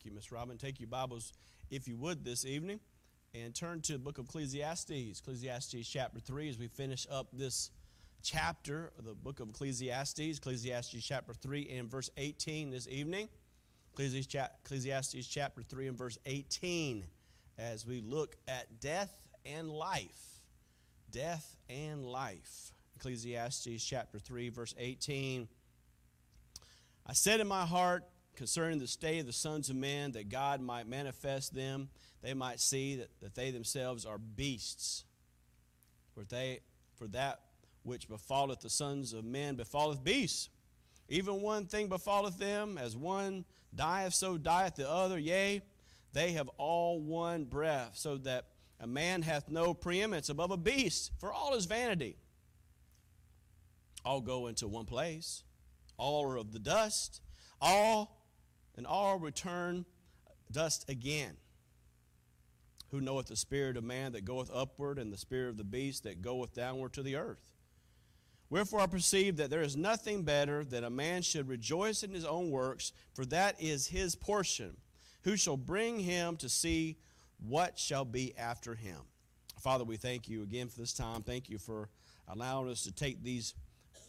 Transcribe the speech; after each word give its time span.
Thank 0.00 0.12
you, 0.12 0.16
Miss 0.16 0.32
Robin. 0.32 0.56
Take 0.56 0.80
your 0.80 0.88
Bibles, 0.88 1.34
if 1.68 1.86
you 1.86 1.98
would, 1.98 2.24
this 2.24 2.46
evening 2.46 2.80
and 3.34 3.54
turn 3.54 3.82
to 3.82 3.92
the 3.92 3.98
book 3.98 4.16
of 4.16 4.24
Ecclesiastes, 4.24 5.20
Ecclesiastes 5.20 5.86
chapter 5.86 6.18
3, 6.18 6.48
as 6.48 6.58
we 6.58 6.68
finish 6.68 7.06
up 7.10 7.28
this 7.34 7.70
chapter 8.22 8.92
of 8.98 9.04
the 9.04 9.12
book 9.12 9.40
of 9.40 9.50
Ecclesiastes, 9.50 10.38
Ecclesiastes 10.38 11.04
chapter 11.04 11.34
3 11.34 11.68
and 11.76 11.90
verse 11.90 12.08
18 12.16 12.70
this 12.70 12.88
evening. 12.88 13.28
Ecclesiastes 13.92 15.26
chapter 15.26 15.60
3 15.60 15.88
and 15.88 15.98
verse 15.98 16.16
18, 16.24 17.04
as 17.58 17.86
we 17.86 18.00
look 18.00 18.36
at 18.48 18.80
death 18.80 19.14
and 19.44 19.70
life. 19.70 20.40
Death 21.10 21.58
and 21.68 22.06
life. 22.06 22.72
Ecclesiastes 22.96 23.84
chapter 23.84 24.18
3, 24.18 24.48
verse 24.48 24.74
18. 24.78 25.46
I 27.06 27.12
said 27.12 27.40
in 27.40 27.48
my 27.48 27.66
heart 27.66 28.04
concerning 28.36 28.78
the 28.78 28.86
state 28.86 29.20
of 29.20 29.26
the 29.26 29.32
sons 29.32 29.70
of 29.70 29.76
men 29.76 30.12
that 30.12 30.28
God 30.28 30.60
might 30.60 30.86
manifest 30.86 31.54
them 31.54 31.88
they 32.22 32.34
might 32.34 32.60
see 32.60 32.96
that, 32.96 33.08
that 33.20 33.34
they 33.34 33.50
themselves 33.50 34.04
are 34.04 34.18
beasts. 34.18 35.04
For, 36.14 36.24
they, 36.24 36.60
for 36.96 37.06
that 37.08 37.40
which 37.82 38.08
befalleth 38.08 38.60
the 38.60 38.70
sons 38.70 39.12
of 39.12 39.24
men 39.24 39.54
befalleth 39.56 40.04
beasts. 40.04 40.50
Even 41.08 41.40
one 41.40 41.66
thing 41.66 41.88
befalleth 41.88 42.38
them, 42.38 42.78
as 42.78 42.96
one 42.96 43.44
dieth, 43.74 44.14
so 44.14 44.36
dieth 44.36 44.76
the 44.76 44.88
other. 44.88 45.18
Yea, 45.18 45.62
they 46.12 46.32
have 46.32 46.48
all 46.58 47.00
one 47.00 47.44
breath, 47.44 47.92
so 47.94 48.16
that 48.18 48.46
a 48.80 48.86
man 48.86 49.22
hath 49.22 49.48
no 49.48 49.74
preeminence 49.74 50.28
above 50.28 50.50
a 50.50 50.56
beast, 50.56 51.12
for 51.18 51.32
all 51.32 51.54
is 51.54 51.64
vanity. 51.64 52.16
All 54.04 54.20
go 54.20 54.46
into 54.46 54.68
one 54.68 54.86
place, 54.86 55.42
all 55.96 56.24
are 56.24 56.36
of 56.36 56.52
the 56.52 56.58
dust, 56.58 57.20
all 57.60 58.19
and 58.80 58.86
all 58.86 59.18
return 59.18 59.84
dust 60.50 60.88
again 60.88 61.36
who 62.90 63.00
knoweth 63.02 63.26
the 63.26 63.36
spirit 63.36 63.76
of 63.76 63.84
man 63.84 64.12
that 64.12 64.24
goeth 64.24 64.50
upward, 64.54 64.98
and 64.98 65.12
the 65.12 65.18
spirit 65.18 65.50
of 65.50 65.58
the 65.58 65.64
beast 65.64 66.04
that 66.04 66.22
goeth 66.22 66.54
downward 66.54 66.94
to 66.94 67.02
the 67.02 67.14
earth. 67.14 67.52
Wherefore 68.48 68.80
I 68.80 68.86
perceive 68.86 69.36
that 69.36 69.50
there 69.50 69.60
is 69.60 69.76
nothing 69.76 70.22
better 70.22 70.64
than 70.64 70.82
a 70.82 70.88
man 70.88 71.20
should 71.20 71.46
rejoice 71.46 72.02
in 72.02 72.10
his 72.10 72.24
own 72.24 72.50
works, 72.50 72.94
for 73.12 73.26
that 73.26 73.60
is 73.60 73.88
his 73.88 74.16
portion. 74.16 74.78
Who 75.24 75.36
shall 75.36 75.58
bring 75.58 76.00
him 76.00 76.38
to 76.38 76.48
see 76.48 76.96
what 77.38 77.78
shall 77.78 78.06
be 78.06 78.34
after 78.38 78.74
him? 78.74 79.02
Father, 79.60 79.84
we 79.84 79.98
thank 79.98 80.26
you 80.26 80.42
again 80.42 80.68
for 80.68 80.80
this 80.80 80.94
time. 80.94 81.22
Thank 81.22 81.50
you 81.50 81.58
for 81.58 81.90
allowing 82.28 82.70
us 82.70 82.84
to 82.84 82.92
take 82.92 83.22
these 83.22 83.52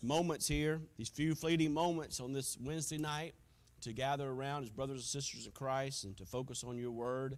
moments 0.02 0.48
here, 0.48 0.80
these 0.98 1.10
few 1.10 1.36
fleeting 1.36 1.74
moments 1.74 2.22
on 2.22 2.32
this 2.32 2.58
Wednesday 2.58 2.98
night, 2.98 3.36
to 3.82 3.94
gather 3.94 4.30
around 4.30 4.64
as 4.64 4.70
brothers 4.70 4.98
and 4.98 5.04
sisters 5.04 5.46
in 5.46 5.52
Christ 5.52 6.04
and 6.04 6.16
to 6.18 6.26
focus 6.26 6.64
on 6.64 6.78
your 6.78 6.92
word 6.92 7.38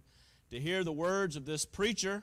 to 0.50 0.60
hear 0.60 0.84
the 0.84 0.92
words 0.92 1.36
of 1.36 1.46
this 1.46 1.64
preacher 1.64 2.22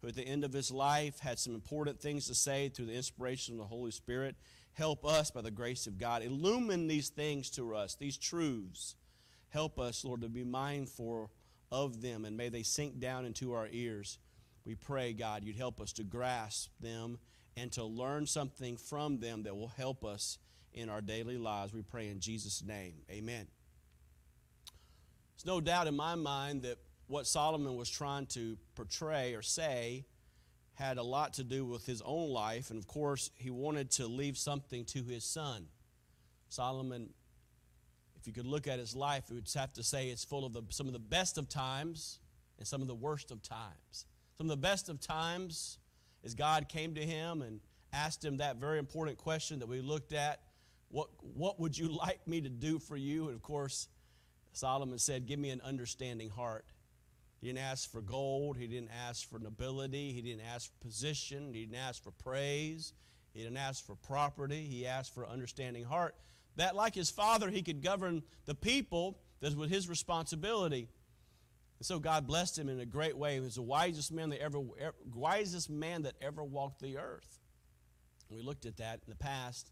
who, 0.00 0.08
at 0.08 0.14
the 0.14 0.26
end 0.26 0.44
of 0.44 0.52
his 0.52 0.70
life, 0.70 1.18
had 1.20 1.38
some 1.38 1.54
important 1.54 2.00
things 2.00 2.26
to 2.26 2.34
say 2.34 2.68
through 2.68 2.86
the 2.86 2.94
inspiration 2.94 3.54
of 3.54 3.58
the 3.58 3.66
Holy 3.66 3.90
Spirit. 3.90 4.36
Help 4.72 5.04
us 5.04 5.30
by 5.30 5.42
the 5.42 5.50
grace 5.50 5.86
of 5.86 5.98
God. 5.98 6.22
Illumine 6.22 6.86
these 6.86 7.08
things 7.08 7.50
to 7.50 7.74
us, 7.74 7.94
these 7.94 8.16
truths. 8.16 8.94
Help 9.50 9.78
us, 9.78 10.04
Lord, 10.04 10.22
to 10.22 10.28
be 10.28 10.44
mindful 10.44 11.30
of 11.70 12.00
them, 12.00 12.24
and 12.24 12.36
may 12.36 12.48
they 12.48 12.62
sink 12.62 13.00
down 13.00 13.24
into 13.26 13.52
our 13.52 13.68
ears. 13.70 14.18
We 14.64 14.74
pray, 14.74 15.12
God, 15.12 15.44
you'd 15.44 15.56
help 15.56 15.80
us 15.80 15.92
to 15.94 16.04
grasp 16.04 16.70
them 16.80 17.18
and 17.56 17.72
to 17.72 17.84
learn 17.84 18.26
something 18.26 18.76
from 18.76 19.18
them 19.18 19.42
that 19.42 19.56
will 19.56 19.68
help 19.68 20.04
us 20.04 20.38
in 20.72 20.88
our 20.88 21.00
daily 21.00 21.38
lives. 21.38 21.72
We 21.72 21.82
pray 21.82 22.08
in 22.08 22.20
Jesus' 22.20 22.62
name. 22.62 22.94
Amen. 23.10 23.46
There's 25.36 25.46
no 25.46 25.60
doubt 25.60 25.86
in 25.86 25.96
my 25.96 26.14
mind 26.14 26.62
that 26.62 26.78
what 27.06 27.26
Solomon 27.26 27.76
was 27.76 27.88
trying 27.88 28.26
to 28.26 28.56
portray 28.74 29.34
or 29.34 29.42
say 29.42 30.04
had 30.74 30.98
a 30.98 31.02
lot 31.02 31.34
to 31.34 31.44
do 31.44 31.64
with 31.64 31.86
his 31.86 32.02
own 32.04 32.30
life. 32.30 32.70
And 32.70 32.78
of 32.78 32.86
course, 32.86 33.30
he 33.34 33.50
wanted 33.50 33.90
to 33.92 34.06
leave 34.06 34.38
something 34.38 34.84
to 34.86 35.02
his 35.02 35.24
son. 35.24 35.66
Solomon, 36.48 37.10
if 38.20 38.26
you 38.26 38.32
could 38.32 38.46
look 38.46 38.66
at 38.68 38.78
his 38.78 38.94
life, 38.94 39.24
you 39.28 39.34
would 39.36 39.50
have 39.54 39.72
to 39.74 39.82
say 39.82 40.08
it's 40.08 40.24
full 40.24 40.44
of 40.44 40.52
the, 40.52 40.62
some 40.70 40.86
of 40.86 40.92
the 40.92 40.98
best 40.98 41.38
of 41.38 41.48
times 41.48 42.20
and 42.58 42.66
some 42.66 42.80
of 42.82 42.88
the 42.88 42.94
worst 42.94 43.30
of 43.30 43.42
times. 43.42 44.06
Some 44.36 44.46
of 44.46 44.50
the 44.50 44.56
best 44.56 44.88
of 44.88 45.00
times 45.00 45.78
is 46.22 46.34
God 46.34 46.68
came 46.68 46.94
to 46.94 47.02
him 47.02 47.42
and 47.42 47.60
asked 47.92 48.24
him 48.24 48.36
that 48.36 48.56
very 48.56 48.78
important 48.78 49.18
question 49.18 49.58
that 49.60 49.68
we 49.68 49.80
looked 49.80 50.12
at 50.12 50.40
what, 50.90 51.08
what 51.20 51.60
would 51.60 51.76
you 51.76 51.88
like 51.96 52.26
me 52.26 52.40
to 52.40 52.48
do 52.48 52.78
for 52.78 52.96
you? 52.96 53.26
And 53.26 53.34
of 53.34 53.42
course, 53.42 53.88
Solomon 54.52 54.98
said, 54.98 55.26
Give 55.26 55.38
me 55.38 55.50
an 55.50 55.60
understanding 55.62 56.30
heart. 56.30 56.64
He 57.40 57.46
didn't 57.46 57.60
ask 57.60 57.90
for 57.90 58.00
gold. 58.00 58.56
He 58.56 58.66
didn't 58.66 58.90
ask 59.06 59.28
for 59.28 59.38
nobility. 59.38 60.12
He 60.12 60.22
didn't 60.22 60.42
ask 60.52 60.70
for 60.72 60.86
position. 60.86 61.54
He 61.54 61.66
didn't 61.66 61.76
ask 61.76 62.02
for 62.02 62.10
praise. 62.10 62.92
He 63.32 63.42
didn't 63.42 63.58
ask 63.58 63.86
for 63.86 63.94
property. 63.94 64.64
He 64.64 64.86
asked 64.86 65.14
for 65.14 65.26
understanding 65.26 65.84
heart. 65.84 66.16
That, 66.56 66.74
like 66.74 66.94
his 66.96 67.10
father, 67.10 67.48
he 67.48 67.62
could 67.62 67.82
govern 67.82 68.24
the 68.46 68.54
people. 68.54 69.20
That 69.40 69.56
was 69.56 69.70
his 69.70 69.88
responsibility. 69.88 70.88
And 71.78 71.86
so 71.86 72.00
God 72.00 72.26
blessed 72.26 72.58
him 72.58 72.68
in 72.68 72.80
a 72.80 72.86
great 72.86 73.16
way. 73.16 73.34
He 73.34 73.40
was 73.40 73.54
the 73.54 73.62
wisest 73.62 74.10
man 74.10 74.30
that 74.30 74.42
ever, 74.42 74.60
wisest 75.14 75.70
man 75.70 76.02
that 76.02 76.14
ever 76.20 76.42
walked 76.42 76.80
the 76.80 76.98
earth. 76.98 77.38
We 78.28 78.42
looked 78.42 78.66
at 78.66 78.78
that 78.78 79.00
in 79.06 79.10
the 79.10 79.16
past. 79.16 79.70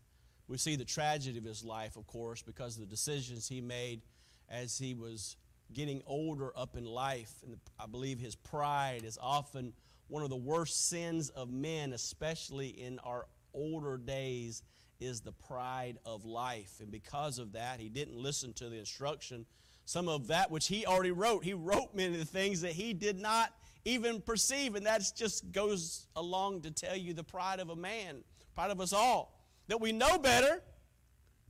We 0.49 0.59
see 0.59 0.77
the 0.77 0.85
tragedy 0.85 1.39
of 1.39 1.45
his 1.45 1.65
life, 1.65 1.97
of 1.97 2.07
course, 2.07 2.43
because 2.43 2.77
of 2.77 2.83
the 2.83 2.87
decisions 2.87 3.49
he 3.49 3.61
made 3.61 4.03
as 4.49 4.79
he 4.79 4.95
was 4.95 5.37
getting 5.73 6.03
older 6.07 6.53
up 6.57 6.77
in 6.77 6.85
life. 6.85 7.33
And 7.45 7.57
I 7.81 7.87
believe 7.87 8.21
his 8.21 8.37
pride 8.37 9.03
is 9.05 9.19
often 9.21 9.73
one 10.09 10.23
of 10.23 10.31
the 10.31 10.37
worst 10.37 10.89
sins 10.89 11.31
of 11.31 11.51
men, 11.51 11.93
especially 11.93 12.69
in 12.69 13.01
our 13.01 13.27
older 13.53 13.97
days, 13.97 14.63
is 15.01 15.21
the 15.21 15.33
pride 15.33 15.99
of 16.07 16.25
life. 16.25 16.75
And 16.81 16.91
because 16.91 17.39
of 17.39 17.53
that, 17.53 17.81
he 17.81 17.89
didn't 17.89 18.17
listen 18.17 18.53
to 18.55 18.69
the 18.69 18.79
instruction. 18.79 19.47
Some 19.85 20.09
of 20.09 20.29
that 20.29 20.51
which 20.51 20.69
he 20.69 20.87
already 20.87 21.11
wrote, 21.11 21.45
he 21.45 21.55
wrote 21.55 21.95
many 21.95 22.15
of 22.15 22.21
the 22.21 22.25
things 22.25 22.61
that 22.61 22.73
he 22.73 22.93
did 22.93 23.19
not 23.19 23.53
even 23.85 24.21
perceive. 24.21 24.75
And 24.75 24.87
that 24.87 25.03
just 25.17 25.51
goes 25.53 26.07
along 26.15 26.63
to 26.63 26.71
tell 26.71 26.97
you 26.97 27.13
the 27.13 27.25
pride 27.25 27.61
of 27.61 27.71
a 27.71 27.77
man, 27.77 28.23
pride 28.55 28.71
of 28.71 28.81
us 28.81 28.93
all, 28.93 29.36
that 29.69 29.81
we 29.81 29.93
know 29.93 30.19
better, 30.19 30.63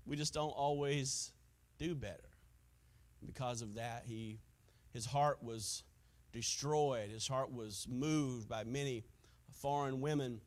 we 0.04 0.16
just 0.16 0.34
don't 0.34 0.50
always 0.50 1.32
do 1.78 1.94
better 1.94 2.26
because 3.26 3.62
of 3.62 3.74
that, 3.74 4.04
he, 4.06 4.38
his 4.92 5.04
heart 5.04 5.42
was 5.42 5.82
destroyed. 6.32 7.10
His 7.10 7.26
heart 7.26 7.52
was 7.52 7.86
moved 7.90 8.48
by 8.48 8.64
many 8.64 9.04
foreign 9.60 10.00
women, 10.00 10.40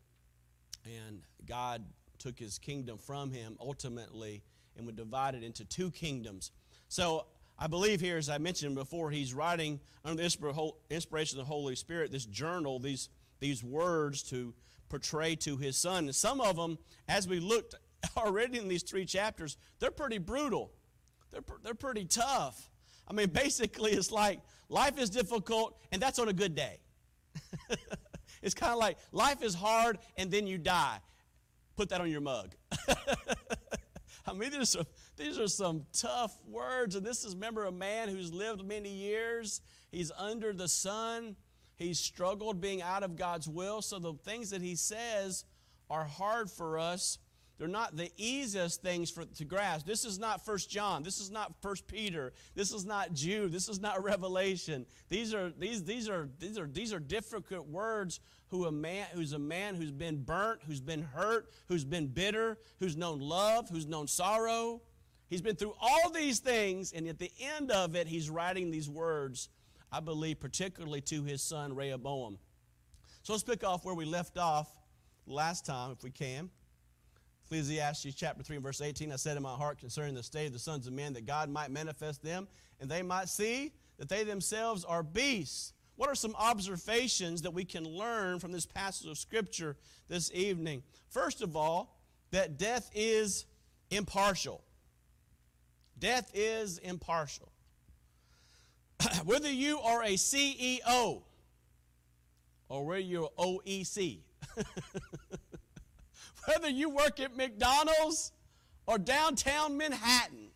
and 0.86 1.22
God 1.46 1.84
took 2.18 2.38
his 2.38 2.58
kingdom 2.58 2.98
from 2.98 3.32
him 3.32 3.58
ultimately 3.60 4.44
and 4.76 4.86
would 4.86 4.96
divide 4.96 5.36
it 5.36 5.44
into 5.44 5.66
two 5.66 5.92
kingdoms. 5.92 6.52
So 6.88 7.26
I 7.58 7.68
believe 7.68 8.02
here, 8.02 8.18
as 8.18 8.30
I 8.30 8.38
mentioned 8.38 8.76
before, 8.76 9.12
he's 9.12 9.34
writing 9.34 9.80
under 10.06 10.22
the 10.22 10.74
inspiration 10.90 11.40
of 11.40 11.46
the 11.46 11.50
Holy 11.50 11.76
Spirit 11.76 12.12
this 12.12 12.26
journal, 12.26 12.80
these, 12.80 13.10
these 13.40 13.64
words 13.64 14.24
to 14.24 14.54
portray 14.90 15.36
to 15.38 15.58
his 15.58 15.78
son. 15.78 16.06
And 16.06 16.16
some 16.16 16.42
of 16.42 16.56
them, 16.56 16.78
as 17.08 17.28
we 17.28 17.40
looked 17.40 17.76
already 18.18 18.58
in 18.58 18.68
these 18.68 18.84
three 18.84 19.06
chapters, 19.06 19.58
they're 19.80 19.92
pretty 19.92 20.18
brutal. 20.18 20.72
They're, 21.32 21.44
they're 21.64 21.74
pretty 21.74 22.06
tough. 22.06 22.70
I 23.08 23.14
mean, 23.14 23.30
basically, 23.34 23.92
it's 23.92 24.12
like 24.12 24.42
life 24.68 24.98
is 25.00 25.10
difficult, 25.10 25.78
and 25.92 26.02
that's 26.02 26.20
on 26.20 26.28
a 26.30 26.34
good 26.34 26.56
day. 26.56 26.80
it's 28.42 28.56
kind 28.56 28.74
of 28.74 28.80
like 28.80 28.98
life 29.12 29.42
is 29.44 29.54
hard, 29.54 30.00
and 30.18 30.32
then 30.32 30.48
you 30.48 30.58
die. 30.58 31.00
Put 31.76 31.90
that 31.90 32.02
on 32.02 32.12
your 32.12 32.22
mug. 32.22 32.56
I 34.28 34.34
mean, 34.34 34.52
these 34.52 34.76
are, 34.76 34.86
these 35.18 35.40
are 35.40 35.48
some 35.48 35.86
tough 35.94 36.38
words. 36.48 36.96
And 36.96 37.06
this 37.06 37.24
is, 37.24 37.34
remember, 37.34 37.66
a 37.66 37.72
man 37.72 38.10
who's 38.10 38.34
lived 38.34 38.64
many 38.64 38.90
years. 38.90 39.62
He's 39.92 40.12
under 40.18 40.54
the 40.54 40.68
sun. 40.68 41.36
He's 41.80 42.00
struggled 42.00 42.62
being 42.62 42.84
out 42.84 43.02
of 43.02 43.16
God's 43.16 43.48
will. 43.50 43.82
So 43.82 43.98
the 43.98 44.14
things 44.14 44.52
that 44.52 44.62
he 44.62 44.76
says 44.76 45.46
are 45.90 46.06
hard 46.06 46.52
for 46.52 46.78
us 46.78 47.18
they're 47.60 47.68
not 47.68 47.98
the 47.98 48.10
easiest 48.16 48.82
things 48.82 49.12
for, 49.12 49.26
to 49.26 49.44
grasp. 49.44 49.86
This 49.86 50.06
is 50.06 50.18
not 50.18 50.46
First 50.46 50.70
John. 50.70 51.04
This 51.04 51.20
is 51.20 51.30
not 51.30 51.62
First 51.62 51.88
Peter. 51.88 52.32
This 52.56 52.72
is 52.72 52.86
not 52.86 53.14
Jude. 53.14 53.52
This 53.52 53.68
is 53.68 53.82
not 53.82 54.02
Revelation. 54.04 54.86
These 55.10 55.34
are, 55.34 55.52
these, 55.52 55.84
these 55.84 56.08
are, 56.08 56.30
these 56.40 56.58
are, 56.58 56.68
these 56.68 56.94
are 56.94 57.00
difficult 57.00 57.68
words 57.68 58.22
who 58.48 58.66
a 58.66 58.72
man, 58.72 59.08
who's 59.12 59.34
a 59.34 59.40
man 59.40 59.76
who's 59.76 59.92
been 59.92 60.24
burnt, 60.24 60.62
who's 60.66 60.80
been 60.80 61.02
hurt, 61.02 61.50
who's 61.68 61.84
been 61.84 62.08
bitter, 62.08 62.58
who's 62.80 62.96
known 62.96 63.20
love, 63.20 63.68
who's 63.70 63.86
known 63.86 64.08
sorrow. 64.08 64.82
He's 65.30 65.42
been 65.42 65.58
through 65.58 65.76
all 65.82 66.10
these 66.12 66.40
things, 66.40 66.94
and 66.94 67.08
at 67.10 67.20
the 67.20 67.32
end 67.58 67.72
of 67.72 67.94
it, 67.96 68.08
he's 68.08 68.30
writing 68.30 68.72
these 68.72 68.90
words, 68.90 69.50
I 69.92 70.00
believe, 70.00 70.40
particularly 70.40 71.02
to 71.02 71.24
his 71.24 71.42
son 71.42 71.76
Rehoboam. 71.76 72.38
So 73.24 73.34
let's 73.34 73.44
pick 73.44 73.64
off 73.64 73.86
where 73.86 73.96
we 73.96 74.06
left 74.06 74.38
off 74.38 74.72
last 75.26 75.66
time, 75.66 75.92
if 75.92 76.04
we 76.04 76.12
can. 76.12 76.50
Ecclesiastes 77.46 78.14
chapter 78.14 78.44
3 78.44 78.58
and 78.58 78.64
verse 78.64 78.80
18, 78.80 79.12
I 79.12 79.16
said 79.16 79.36
in 79.36 79.42
my 79.42 79.56
heart 79.56 79.80
concerning 79.80 80.14
the 80.14 80.22
state 80.22 80.48
of 80.48 80.54
the 80.54 80.60
sons 80.60 80.86
of 80.86 80.94
men 80.94 81.14
that 81.14 81.26
God 81.26 81.50
might 81.50 81.72
manifest 81.72 82.22
them 82.22 82.48
and 82.80 82.90
they 82.90 83.02
might 83.02 83.28
see 83.28 83.74
that 83.98 84.08
they 84.08 84.24
themselves 84.24 84.86
are 84.86 85.02
beasts. 85.02 85.74
What 85.96 86.10
are 86.10 86.16
some 86.16 86.36
observations 86.38 87.42
that 87.42 87.52
we 87.52 87.66
can 87.66 87.84
learn 87.84 88.40
from 88.40 88.52
this 88.52 88.66
passage 88.66 89.10
of 89.10 89.18
Scripture 89.18 89.76
this 90.08 90.32
evening? 90.34 90.84
First 91.10 91.42
of 91.42 91.56
all, 91.56 92.00
that 92.32 92.58
death 92.58 92.90
is 92.94 93.46
impartial. 93.90 94.64
Death 95.98 96.32
is 96.34 96.78
impartial. 96.78 97.52
Whether 99.26 99.52
you 99.52 99.80
are 99.80 100.04
a 100.04 100.14
CEO 100.14 101.22
or 102.68 102.86
whether 102.86 103.00
you're 103.00 103.30
OEC, 103.38 104.20
whether 106.46 106.70
you 106.70 106.90
work 106.90 107.20
at 107.20 107.36
McDonald's 107.36 108.32
or 108.86 108.98
downtown 108.98 109.78
Manhattan, 109.78 110.50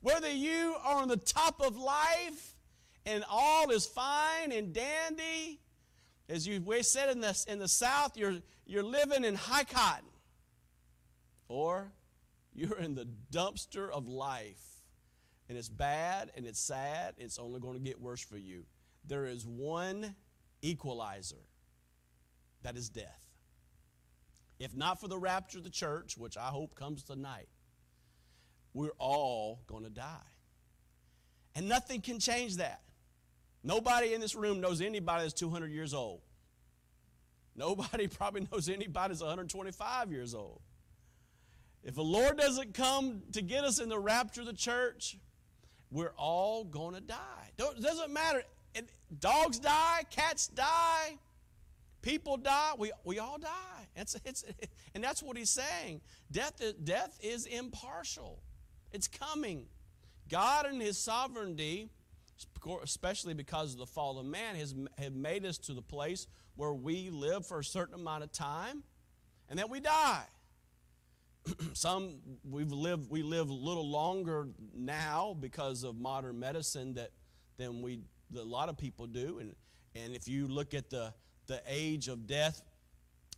whether 0.00 0.30
you 0.30 0.76
are 0.84 1.02
on 1.02 1.08
the 1.08 1.16
top 1.16 1.60
of 1.60 1.76
life 1.76 2.54
and 3.04 3.24
all 3.28 3.70
is 3.70 3.86
fine 3.86 4.52
and 4.52 4.72
dandy, 4.72 5.60
as 6.28 6.46
you 6.46 6.62
said 6.82 7.10
in 7.10 7.20
the, 7.20 7.44
in 7.48 7.58
the 7.58 7.68
South, 7.68 8.16
you're, 8.16 8.36
you're 8.66 8.82
living 8.82 9.24
in 9.24 9.34
high 9.34 9.64
cotton, 9.64 10.08
or 11.48 11.90
you're 12.54 12.78
in 12.78 12.94
the 12.94 13.08
dumpster 13.32 13.90
of 13.90 14.08
life 14.08 14.73
and 15.48 15.58
it's 15.58 15.68
bad 15.68 16.30
and 16.36 16.46
it's 16.46 16.60
sad, 16.60 17.14
it's 17.18 17.38
only 17.38 17.60
going 17.60 17.74
to 17.74 17.80
get 17.80 18.00
worse 18.00 18.22
for 18.22 18.38
you. 18.38 18.64
There 19.06 19.26
is 19.26 19.46
one 19.46 20.14
equalizer 20.62 21.44
that 22.62 22.76
is 22.76 22.88
death. 22.88 23.24
If 24.58 24.74
not 24.74 25.00
for 25.00 25.08
the 25.08 25.18
rapture 25.18 25.58
of 25.58 25.64
the 25.64 25.70
church, 25.70 26.16
which 26.16 26.36
I 26.36 26.46
hope 26.46 26.74
comes 26.74 27.02
tonight, 27.02 27.48
we're 28.72 28.94
all 28.98 29.60
going 29.66 29.84
to 29.84 29.90
die. 29.90 30.30
And 31.54 31.68
nothing 31.68 32.00
can 32.00 32.18
change 32.18 32.56
that. 32.56 32.80
Nobody 33.62 34.14
in 34.14 34.20
this 34.20 34.34
room 34.34 34.60
knows 34.60 34.80
anybody 34.80 35.22
that's 35.22 35.34
200 35.34 35.70
years 35.70 35.94
old. 35.94 36.20
Nobody 37.56 38.06
probably 38.08 38.46
knows 38.50 38.68
anybody 38.68 39.12
that's 39.12 39.20
125 39.20 40.10
years 40.10 40.34
old. 40.34 40.60
If 41.82 41.94
the 41.94 42.02
Lord 42.02 42.38
doesn't 42.38 42.74
come 42.74 43.22
to 43.32 43.42
get 43.42 43.64
us 43.64 43.78
in 43.78 43.88
the 43.88 43.98
rapture 43.98 44.40
of 44.40 44.46
the 44.46 44.54
church, 44.54 45.18
we're 45.90 46.14
all 46.16 46.64
going 46.64 46.94
to 46.94 47.00
die. 47.00 47.50
It 47.58 47.80
doesn't 47.80 48.12
matter. 48.12 48.42
dogs 49.20 49.58
die, 49.58 50.02
cats 50.10 50.48
die, 50.48 51.18
people 52.02 52.36
die. 52.36 52.72
We, 52.78 52.92
we 53.04 53.18
all 53.18 53.38
die. 53.38 53.88
It's, 53.96 54.16
it's, 54.24 54.44
and 54.94 55.02
that's 55.02 55.22
what 55.22 55.36
he's 55.36 55.50
saying. 55.50 56.00
Death 56.30 56.60
is, 56.60 56.74
death 56.74 57.18
is 57.22 57.46
impartial, 57.46 58.42
it's 58.92 59.08
coming. 59.08 59.66
God 60.28 60.66
and 60.66 60.80
his 60.80 60.96
sovereignty, 60.96 61.90
especially 62.82 63.34
because 63.34 63.74
of 63.74 63.78
the 63.78 63.86
fall 63.86 64.18
of 64.18 64.24
man, 64.24 64.56
has 64.56 64.74
have 64.98 65.14
made 65.14 65.44
us 65.44 65.58
to 65.58 65.74
the 65.74 65.82
place 65.82 66.26
where 66.56 66.72
we 66.72 67.10
live 67.10 67.46
for 67.46 67.58
a 67.58 67.64
certain 67.64 67.94
amount 67.94 68.24
of 68.24 68.32
time 68.32 68.82
and 69.48 69.58
then 69.58 69.68
we 69.68 69.80
die. 69.80 70.24
some 71.72 72.14
we've 72.48 72.72
lived 72.72 73.10
we 73.10 73.22
live 73.22 73.50
a 73.50 73.54
little 73.54 73.88
longer 73.88 74.48
now 74.74 75.36
because 75.38 75.84
of 75.84 75.96
modern 75.96 76.38
medicine 76.38 76.94
that 76.94 77.10
than 77.58 77.82
we 77.82 78.00
a 78.36 78.42
lot 78.42 78.68
of 78.68 78.78
people 78.78 79.06
do. 79.06 79.38
And 79.38 79.54
and 79.94 80.14
if 80.14 80.26
you 80.28 80.46
look 80.46 80.74
at 80.74 80.90
the 80.90 81.12
the 81.46 81.62
age 81.66 82.08
of 82.08 82.26
death 82.26 82.62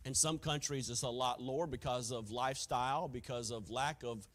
in 0.05 0.13
some 0.13 0.37
countries 0.37 0.89
it's 0.89 1.01
a 1.01 1.09
lot 1.09 1.41
lower 1.41 1.67
because 1.67 2.11
of 2.11 2.31
lifestyle 2.31 3.07
because 3.07 3.51
of 3.51 3.69
lack 3.69 4.03
of 4.03 4.25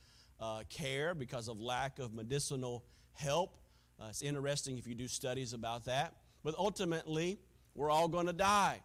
uh, 0.40 0.62
care 0.68 1.14
because 1.14 1.48
of 1.48 1.60
lack 1.60 1.98
of 1.98 2.12
medicinal 2.12 2.84
help. 3.12 3.56
Uh, 4.00 4.06
it's 4.08 4.22
interesting 4.22 4.76
if 4.76 4.86
you 4.86 4.94
do 4.94 5.06
studies 5.06 5.52
about 5.52 5.84
that. 5.84 6.14
But 6.42 6.56
ultimately 6.58 7.38
we're 7.74 7.90
all 7.90 8.08
going 8.08 8.26
to 8.26 8.32
die. 8.32 8.80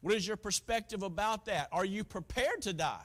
What 0.00 0.14
is 0.14 0.26
your 0.26 0.36
perspective 0.36 1.02
about 1.02 1.46
that? 1.46 1.68
Are 1.72 1.84
you 1.84 2.04
prepared 2.04 2.62
to 2.62 2.72
die 2.72 3.02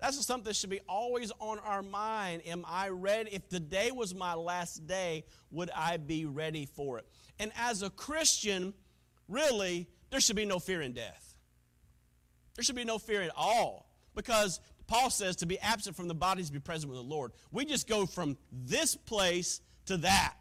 that's 0.00 0.24
something 0.24 0.44
that 0.44 0.56
should 0.56 0.70
be 0.70 0.80
always 0.88 1.32
on 1.40 1.58
our 1.60 1.82
mind. 1.82 2.42
Am 2.46 2.64
I 2.66 2.88
ready? 2.88 3.30
If 3.32 3.48
today 3.48 3.90
was 3.90 4.14
my 4.14 4.34
last 4.34 4.86
day, 4.86 5.24
would 5.50 5.70
I 5.74 5.96
be 5.96 6.24
ready 6.24 6.66
for 6.66 6.98
it? 6.98 7.06
And 7.38 7.50
as 7.56 7.82
a 7.82 7.90
Christian, 7.90 8.74
really, 9.26 9.88
there 10.10 10.20
should 10.20 10.36
be 10.36 10.46
no 10.46 10.58
fear 10.58 10.82
in 10.82 10.92
death. 10.92 11.34
There 12.54 12.62
should 12.62 12.76
be 12.76 12.84
no 12.84 12.98
fear 12.98 13.22
at 13.22 13.32
all. 13.36 13.88
Because 14.14 14.60
Paul 14.86 15.10
says 15.10 15.36
to 15.36 15.46
be 15.46 15.58
absent 15.58 15.96
from 15.96 16.08
the 16.08 16.14
body 16.14 16.42
is 16.42 16.48
to 16.48 16.52
be 16.52 16.60
present 16.60 16.90
with 16.90 16.98
the 16.98 17.06
Lord. 17.06 17.32
We 17.52 17.64
just 17.64 17.88
go 17.88 18.06
from 18.06 18.36
this 18.52 18.96
place 18.96 19.60
to 19.86 19.96
that. 19.98 20.34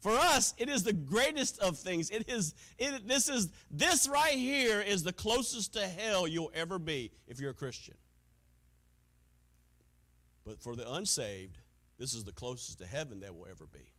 For 0.00 0.12
us, 0.12 0.54
it 0.56 0.68
is 0.68 0.84
the 0.84 0.92
greatest 0.92 1.58
of 1.58 1.76
things. 1.76 2.10
It 2.10 2.28
is 2.28 2.54
it, 2.78 3.08
this 3.08 3.28
is 3.28 3.50
this 3.70 4.08
right 4.08 4.36
here 4.36 4.80
is 4.80 5.02
the 5.02 5.12
closest 5.12 5.74
to 5.74 5.80
hell 5.80 6.28
you'll 6.28 6.52
ever 6.54 6.78
be 6.78 7.10
if 7.26 7.40
you're 7.40 7.50
a 7.50 7.54
Christian. 7.54 7.96
But 10.48 10.62
for 10.62 10.74
the 10.74 10.90
unsaved, 10.90 11.58
this 11.98 12.14
is 12.14 12.24
the 12.24 12.32
closest 12.32 12.78
to 12.78 12.86
heaven 12.86 13.20
they 13.20 13.28
will 13.28 13.46
ever 13.50 13.66
be. 13.70 13.92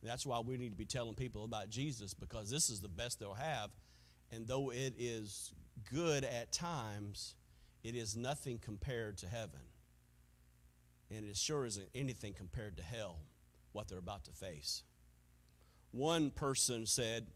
That's 0.00 0.24
why 0.24 0.38
we 0.38 0.56
need 0.56 0.70
to 0.70 0.76
be 0.76 0.84
telling 0.84 1.16
people 1.16 1.42
about 1.42 1.68
Jesus 1.68 2.14
because 2.14 2.48
this 2.48 2.70
is 2.70 2.80
the 2.80 2.88
best 2.88 3.18
they'll 3.18 3.34
have. 3.34 3.70
And 4.30 4.46
though 4.46 4.70
it 4.70 4.94
is 4.96 5.52
good 5.92 6.22
at 6.22 6.52
times, 6.52 7.34
it 7.82 7.96
is 7.96 8.16
nothing 8.16 8.60
compared 8.60 9.18
to 9.18 9.26
heaven. 9.26 9.58
And 11.10 11.26
it 11.26 11.36
sure 11.36 11.66
isn't 11.66 11.88
anything 11.96 12.32
compared 12.32 12.76
to 12.76 12.84
hell, 12.84 13.18
what 13.72 13.88
they're 13.88 13.98
about 13.98 14.24
to 14.26 14.30
face. 14.30 14.84
One 15.90 16.30
person 16.30 16.86
said, 16.86 17.26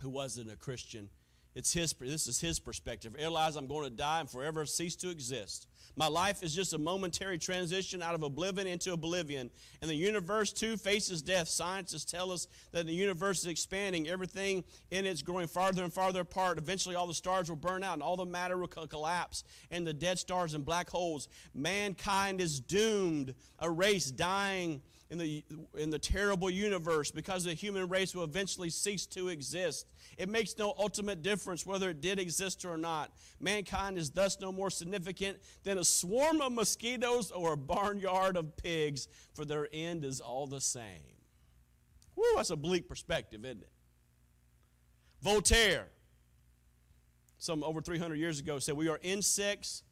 who 0.00 0.08
wasn't 0.08 0.50
a 0.50 0.56
Christian, 0.56 1.10
it's 1.54 1.72
his, 1.72 1.92
this 1.92 2.26
is 2.26 2.40
his 2.40 2.58
perspective. 2.58 3.14
Realize 3.14 3.56
I'm 3.56 3.68
going 3.68 3.84
to 3.84 3.90
die 3.90 4.20
and 4.20 4.28
forever 4.28 4.66
cease 4.66 4.96
to 4.96 5.10
exist. 5.10 5.68
My 5.96 6.08
life 6.08 6.42
is 6.42 6.52
just 6.52 6.72
a 6.72 6.78
momentary 6.78 7.38
transition 7.38 8.02
out 8.02 8.16
of 8.16 8.24
oblivion 8.24 8.66
into 8.66 8.92
oblivion. 8.92 9.50
And 9.80 9.88
the 9.88 9.94
universe 9.94 10.52
too 10.52 10.76
faces 10.76 11.22
death. 11.22 11.46
Scientists 11.46 12.10
tell 12.10 12.32
us 12.32 12.48
that 12.72 12.86
the 12.86 12.92
universe 12.92 13.40
is 13.40 13.46
expanding. 13.46 14.08
Everything 14.08 14.64
in 14.90 15.06
it's 15.06 15.22
growing 15.22 15.46
farther 15.46 15.84
and 15.84 15.92
farther 15.92 16.22
apart. 16.22 16.58
Eventually, 16.58 16.96
all 16.96 17.06
the 17.06 17.14
stars 17.14 17.48
will 17.48 17.56
burn 17.56 17.84
out 17.84 17.94
and 17.94 18.02
all 18.02 18.16
the 18.16 18.26
matter 18.26 18.58
will 18.58 18.66
collapse. 18.66 19.44
And 19.70 19.86
the 19.86 19.94
dead 19.94 20.18
stars 20.18 20.54
and 20.54 20.64
black 20.64 20.90
holes. 20.90 21.28
Mankind 21.54 22.40
is 22.40 22.58
doomed. 22.58 23.34
A 23.60 23.70
race 23.70 24.10
dying 24.10 24.82
in 25.10 25.18
the, 25.18 25.44
in 25.76 25.90
the 25.90 25.98
terrible 25.98 26.48
universe 26.48 27.10
because 27.10 27.44
the 27.44 27.54
human 27.54 27.88
race 27.88 28.14
will 28.14 28.24
eventually 28.24 28.70
cease 28.70 29.06
to 29.06 29.28
exist. 29.28 29.86
It 30.16 30.28
makes 30.28 30.56
no 30.58 30.74
ultimate 30.78 31.22
difference 31.22 31.66
whether 31.66 31.90
it 31.90 32.00
did 32.00 32.18
exist 32.18 32.64
or 32.64 32.76
not. 32.76 33.12
Mankind 33.40 33.98
is 33.98 34.10
thus 34.10 34.40
no 34.40 34.50
more 34.50 34.70
significant 34.70 35.38
than 35.62 35.78
a 35.78 35.84
swarm 35.84 36.40
of 36.40 36.52
mosquitoes 36.52 37.30
or 37.30 37.52
a 37.52 37.56
barnyard 37.56 38.36
of 38.36 38.56
pigs, 38.56 39.08
for 39.34 39.44
their 39.44 39.68
end 39.72 40.04
is 40.04 40.20
all 40.20 40.46
the 40.46 40.60
same. 40.60 41.14
Woo, 42.16 42.24
that's 42.36 42.50
a 42.50 42.56
bleak 42.56 42.88
perspective, 42.88 43.44
isn't 43.44 43.62
it? 43.62 43.70
Voltaire, 45.22 45.86
some 47.38 47.64
over 47.64 47.80
300 47.80 48.16
years 48.16 48.40
ago, 48.40 48.58
said, 48.58 48.76
We 48.76 48.88
are 48.88 49.00
insects. 49.02 49.82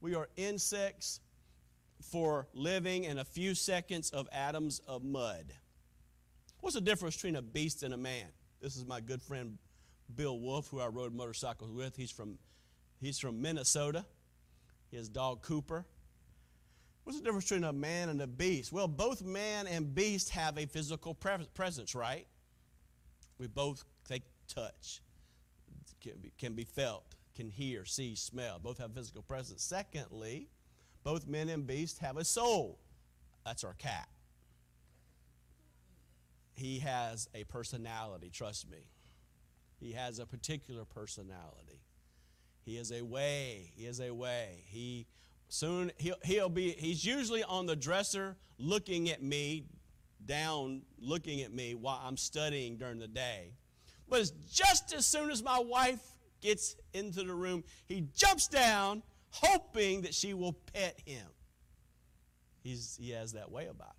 We 0.00 0.14
are 0.14 0.28
insects 0.36 1.20
for 2.02 2.48
living 2.54 3.04
in 3.04 3.18
a 3.18 3.24
few 3.24 3.54
seconds 3.54 4.10
of 4.10 4.28
atoms 4.32 4.80
of 4.86 5.04
mud. 5.04 5.52
What's 6.60 6.74
the 6.74 6.80
difference 6.80 7.16
between 7.16 7.36
a 7.36 7.42
beast 7.42 7.82
and 7.82 7.94
a 7.94 7.96
man? 7.96 8.26
This 8.60 8.76
is 8.76 8.84
my 8.84 9.00
good 9.00 9.22
friend 9.22 9.58
Bill 10.14 10.38
Wolf, 10.38 10.68
who 10.68 10.80
I 10.80 10.86
rode 10.86 11.14
motorcycles 11.14 11.72
with. 11.72 11.96
He's 11.96 12.10
from, 12.10 12.38
he's 13.00 13.18
from 13.18 13.40
Minnesota. 13.40 14.04
His 14.90 15.08
dog 15.08 15.42
Cooper. 15.42 15.86
What's 17.04 17.18
the 17.18 17.24
difference 17.24 17.46
between 17.46 17.64
a 17.64 17.72
man 17.72 18.10
and 18.10 18.20
a 18.20 18.26
beast? 18.26 18.72
Well, 18.72 18.86
both 18.86 19.22
man 19.22 19.66
and 19.66 19.94
beast 19.94 20.30
have 20.30 20.58
a 20.58 20.66
physical 20.66 21.14
pre- 21.14 21.48
presence, 21.54 21.94
right? 21.94 22.26
We 23.38 23.48
both 23.48 23.84
take 24.06 24.22
touch, 24.46 25.00
can 26.00 26.12
be, 26.20 26.32
can 26.38 26.54
be 26.54 26.64
felt, 26.64 27.04
can 27.34 27.48
hear, 27.48 27.84
see, 27.84 28.14
smell. 28.14 28.60
Both 28.62 28.78
have 28.78 28.92
physical 28.92 29.22
presence. 29.22 29.62
Secondly, 29.64 30.48
both 31.04 31.26
men 31.26 31.48
and 31.48 31.66
beasts 31.66 31.98
have 31.98 32.16
a 32.16 32.24
soul. 32.24 32.78
That's 33.44 33.64
our 33.64 33.74
cat. 33.74 34.08
He 36.54 36.78
has 36.80 37.28
a 37.34 37.44
personality, 37.44 38.30
trust 38.32 38.70
me. 38.70 38.78
He 39.80 39.92
has 39.92 40.18
a 40.18 40.26
particular 40.26 40.84
personality. 40.84 41.80
He 42.64 42.76
is 42.76 42.92
a 42.92 43.02
way. 43.02 43.72
He 43.74 43.86
is 43.86 44.00
a 44.00 44.12
way. 44.12 44.62
He 44.66 45.06
soon 45.48 45.90
he'll, 45.98 46.16
he'll 46.24 46.48
be 46.48 46.70
he's 46.78 47.04
usually 47.04 47.42
on 47.42 47.66
the 47.66 47.76
dresser 47.76 48.36
looking 48.58 49.10
at 49.10 49.22
me 49.22 49.64
down 50.24 50.82
looking 51.00 51.42
at 51.42 51.52
me 51.52 51.74
while 51.74 52.00
I'm 52.04 52.16
studying 52.16 52.76
during 52.76 52.98
the 52.98 53.08
day. 53.08 53.54
But 54.08 54.30
just 54.50 54.94
as 54.94 55.04
soon 55.04 55.30
as 55.30 55.42
my 55.42 55.58
wife 55.58 56.00
gets 56.40 56.76
into 56.94 57.22
the 57.24 57.34
room, 57.34 57.64
he 57.86 58.06
jumps 58.14 58.46
down 58.46 59.02
hoping 59.32 60.02
that 60.02 60.14
she 60.14 60.34
will 60.34 60.52
pet 60.52 60.98
him. 61.04 61.26
He's, 62.62 62.98
he 63.00 63.10
has 63.10 63.32
that 63.32 63.50
way 63.50 63.66
about 63.66 63.94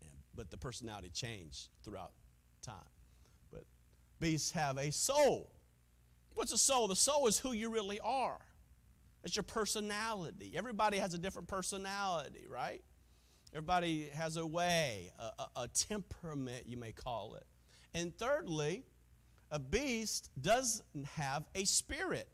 it. 0.00 0.08
but 0.34 0.50
the 0.50 0.56
personality 0.56 1.10
changed 1.12 1.68
throughout 1.84 2.12
time. 2.62 2.74
But 3.52 3.64
beasts 4.18 4.50
have 4.52 4.78
a 4.78 4.90
soul. 4.90 5.50
What's 6.34 6.52
a 6.52 6.58
soul? 6.58 6.88
The 6.88 6.96
soul 6.96 7.26
is 7.26 7.38
who 7.38 7.52
you 7.52 7.70
really 7.70 8.00
are. 8.00 8.38
It's 9.24 9.36
your 9.36 9.42
personality. 9.42 10.52
Everybody 10.56 10.98
has 10.98 11.14
a 11.14 11.18
different 11.18 11.48
personality, 11.48 12.46
right? 12.48 12.82
Everybody 13.52 14.08
has 14.14 14.36
a 14.36 14.46
way, 14.46 15.12
a, 15.18 15.42
a, 15.42 15.48
a 15.62 15.68
temperament, 15.68 16.64
you 16.66 16.76
may 16.76 16.92
call 16.92 17.36
it. 17.36 17.46
And 17.94 18.16
thirdly, 18.16 18.84
a 19.50 19.58
beast 19.58 20.30
doesn't 20.40 21.06
have 21.14 21.44
a 21.54 21.64
spirit. 21.64 22.28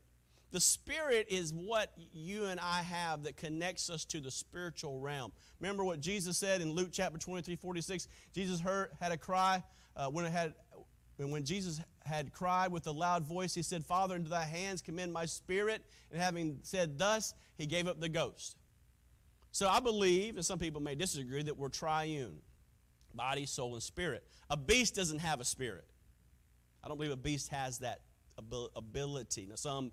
The 0.51 0.59
spirit 0.59 1.27
is 1.29 1.53
what 1.53 1.91
you 2.13 2.45
and 2.45 2.59
I 2.59 2.81
have 2.81 3.23
that 3.23 3.37
connects 3.37 3.89
us 3.89 4.03
to 4.05 4.19
the 4.19 4.31
spiritual 4.31 4.99
realm. 4.99 5.31
Remember 5.59 5.83
what 5.83 6.01
Jesus 6.01 6.37
said 6.37 6.61
in 6.61 6.73
Luke 6.73 6.89
chapter 6.91 7.17
23, 7.17 7.55
46? 7.55 8.07
Jesus 8.33 8.59
heard, 8.59 8.89
had 8.99 9.11
a 9.11 9.17
cry 9.17 9.63
uh, 9.95 10.07
when 10.07 10.25
it 10.25 10.31
had 10.31 10.53
when 11.17 11.43
Jesus 11.45 11.79
had 12.03 12.33
cried 12.33 12.71
with 12.71 12.87
a 12.87 12.91
loud 12.91 13.23
voice, 13.23 13.53
he 13.53 13.61
said, 13.61 13.85
Father, 13.85 14.15
into 14.15 14.29
thy 14.29 14.43
hands 14.43 14.81
commend 14.81 15.13
my 15.13 15.25
spirit. 15.25 15.85
And 16.11 16.19
having 16.19 16.59
said 16.63 16.97
thus, 16.97 17.35
he 17.57 17.67
gave 17.67 17.87
up 17.87 17.99
the 17.99 18.09
ghost. 18.09 18.57
So 19.51 19.67
I 19.67 19.81
believe, 19.81 20.37
and 20.37 20.45
some 20.45 20.57
people 20.57 20.81
may 20.81 20.95
disagree, 20.95 21.43
that 21.43 21.57
we're 21.57 21.69
triune 21.69 22.37
body, 23.13 23.45
soul, 23.45 23.73
and 23.73 23.83
spirit. 23.83 24.23
A 24.49 24.55
beast 24.55 24.95
doesn't 24.95 25.19
have 25.19 25.41
a 25.41 25.45
spirit. 25.45 25.85
I 26.83 26.87
don't 26.87 26.97
believe 26.97 27.11
a 27.11 27.17
beast 27.17 27.49
has 27.49 27.79
that 27.79 27.99
ability. 28.75 29.47
Now, 29.47 29.55
some 29.55 29.91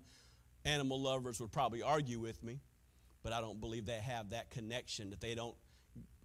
animal 0.65 1.01
lovers 1.01 1.39
would 1.39 1.51
probably 1.51 1.81
argue 1.81 2.19
with 2.19 2.43
me, 2.43 2.59
but 3.23 3.33
I 3.33 3.41
don't 3.41 3.59
believe 3.59 3.85
they 3.85 3.93
have 3.93 4.31
that 4.31 4.49
connection, 4.51 5.09
that 5.11 5.21
they 5.21 5.35
don't 5.35 5.55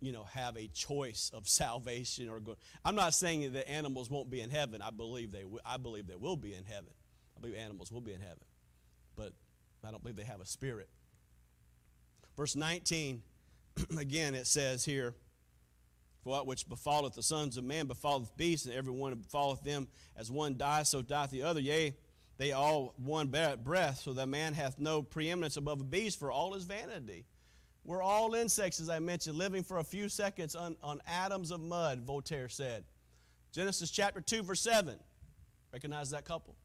you 0.00 0.12
know 0.12 0.24
have 0.24 0.56
a 0.56 0.68
choice 0.68 1.30
of 1.34 1.48
salvation 1.48 2.28
or 2.28 2.40
go. 2.40 2.56
I'm 2.84 2.94
not 2.94 3.14
saying 3.14 3.52
that 3.52 3.68
animals 3.68 4.10
won't 4.10 4.30
be 4.30 4.40
in 4.40 4.50
heaven. 4.50 4.82
I 4.82 4.90
believe 4.90 5.32
they 5.32 5.44
will, 5.44 5.60
I 5.64 5.76
believe 5.76 6.06
they 6.06 6.16
will 6.16 6.36
be 6.36 6.54
in 6.54 6.64
heaven. 6.64 6.92
I 7.36 7.40
believe 7.40 7.56
animals 7.56 7.90
will 7.90 8.00
be 8.00 8.12
in 8.12 8.20
heaven. 8.20 8.44
But 9.16 9.32
I 9.86 9.90
don't 9.90 10.02
believe 10.02 10.16
they 10.16 10.24
have 10.24 10.40
a 10.40 10.46
spirit. 10.46 10.88
Verse 12.36 12.56
19 12.56 13.22
again 13.98 14.34
it 14.34 14.46
says 14.46 14.84
here 14.84 15.14
for 16.24 16.30
what 16.30 16.46
which 16.46 16.68
befalleth 16.68 17.14
the 17.14 17.22
sons 17.22 17.56
of 17.56 17.64
man 17.64 17.86
befalleth 17.86 18.34
beasts, 18.36 18.66
and 18.66 18.74
every 18.74 18.92
one 18.92 19.14
befalleth 19.14 19.62
them 19.62 19.86
as 20.16 20.30
one 20.30 20.56
dies, 20.56 20.88
so 20.88 21.02
dieth 21.02 21.30
the 21.30 21.42
other. 21.42 21.60
Yea, 21.60 21.94
they 22.36 22.52
all 22.52 22.94
one 22.96 23.28
breath, 23.28 24.00
so 24.00 24.12
that 24.12 24.28
man 24.28 24.54
hath 24.54 24.78
no 24.78 25.02
preeminence 25.02 25.56
above 25.56 25.80
a 25.80 25.84
beast, 25.84 26.18
for 26.18 26.32
all 26.32 26.54
is 26.54 26.64
vanity. 26.64 27.26
We're 27.84 28.02
all 28.02 28.34
insects, 28.34 28.80
as 28.80 28.88
I 28.88 28.98
mentioned, 28.98 29.36
living 29.36 29.62
for 29.62 29.78
a 29.78 29.84
few 29.84 30.08
seconds 30.08 30.54
on, 30.54 30.76
on 30.82 31.00
atoms 31.06 31.50
of 31.50 31.60
mud, 31.60 32.00
Voltaire 32.00 32.48
said. 32.48 32.84
Genesis 33.52 33.90
chapter 33.90 34.20
2, 34.20 34.42
verse 34.42 34.62
7. 34.62 34.98
Recognize 35.72 36.10
that 36.10 36.24
couple? 36.24 36.56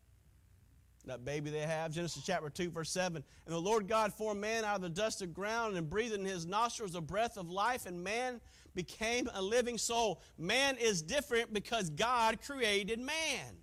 That 1.05 1.25
baby 1.25 1.49
they 1.49 1.59
have, 1.59 1.91
Genesis 1.91 2.23
chapter 2.25 2.49
2, 2.49 2.71
verse 2.71 2.89
7. 2.91 3.23
And 3.45 3.55
the 3.55 3.59
Lord 3.59 3.87
God 3.87 4.13
formed 4.13 4.41
man 4.41 4.63
out 4.63 4.77
of 4.77 4.81
the 4.81 4.89
dust 4.89 5.21
of 5.21 5.33
ground 5.33 5.77
and 5.77 5.89
breathed 5.89 6.13
in 6.13 6.25
his 6.25 6.45
nostrils 6.45 6.95
a 6.95 7.01
breath 7.01 7.37
of 7.37 7.49
life, 7.49 7.85
and 7.85 8.03
man 8.03 8.39
became 8.73 9.29
a 9.33 9.41
living 9.41 9.77
soul. 9.77 10.21
Man 10.37 10.77
is 10.77 11.01
different 11.01 11.53
because 11.53 11.89
God 11.89 12.39
created 12.41 12.99
man. 12.99 13.57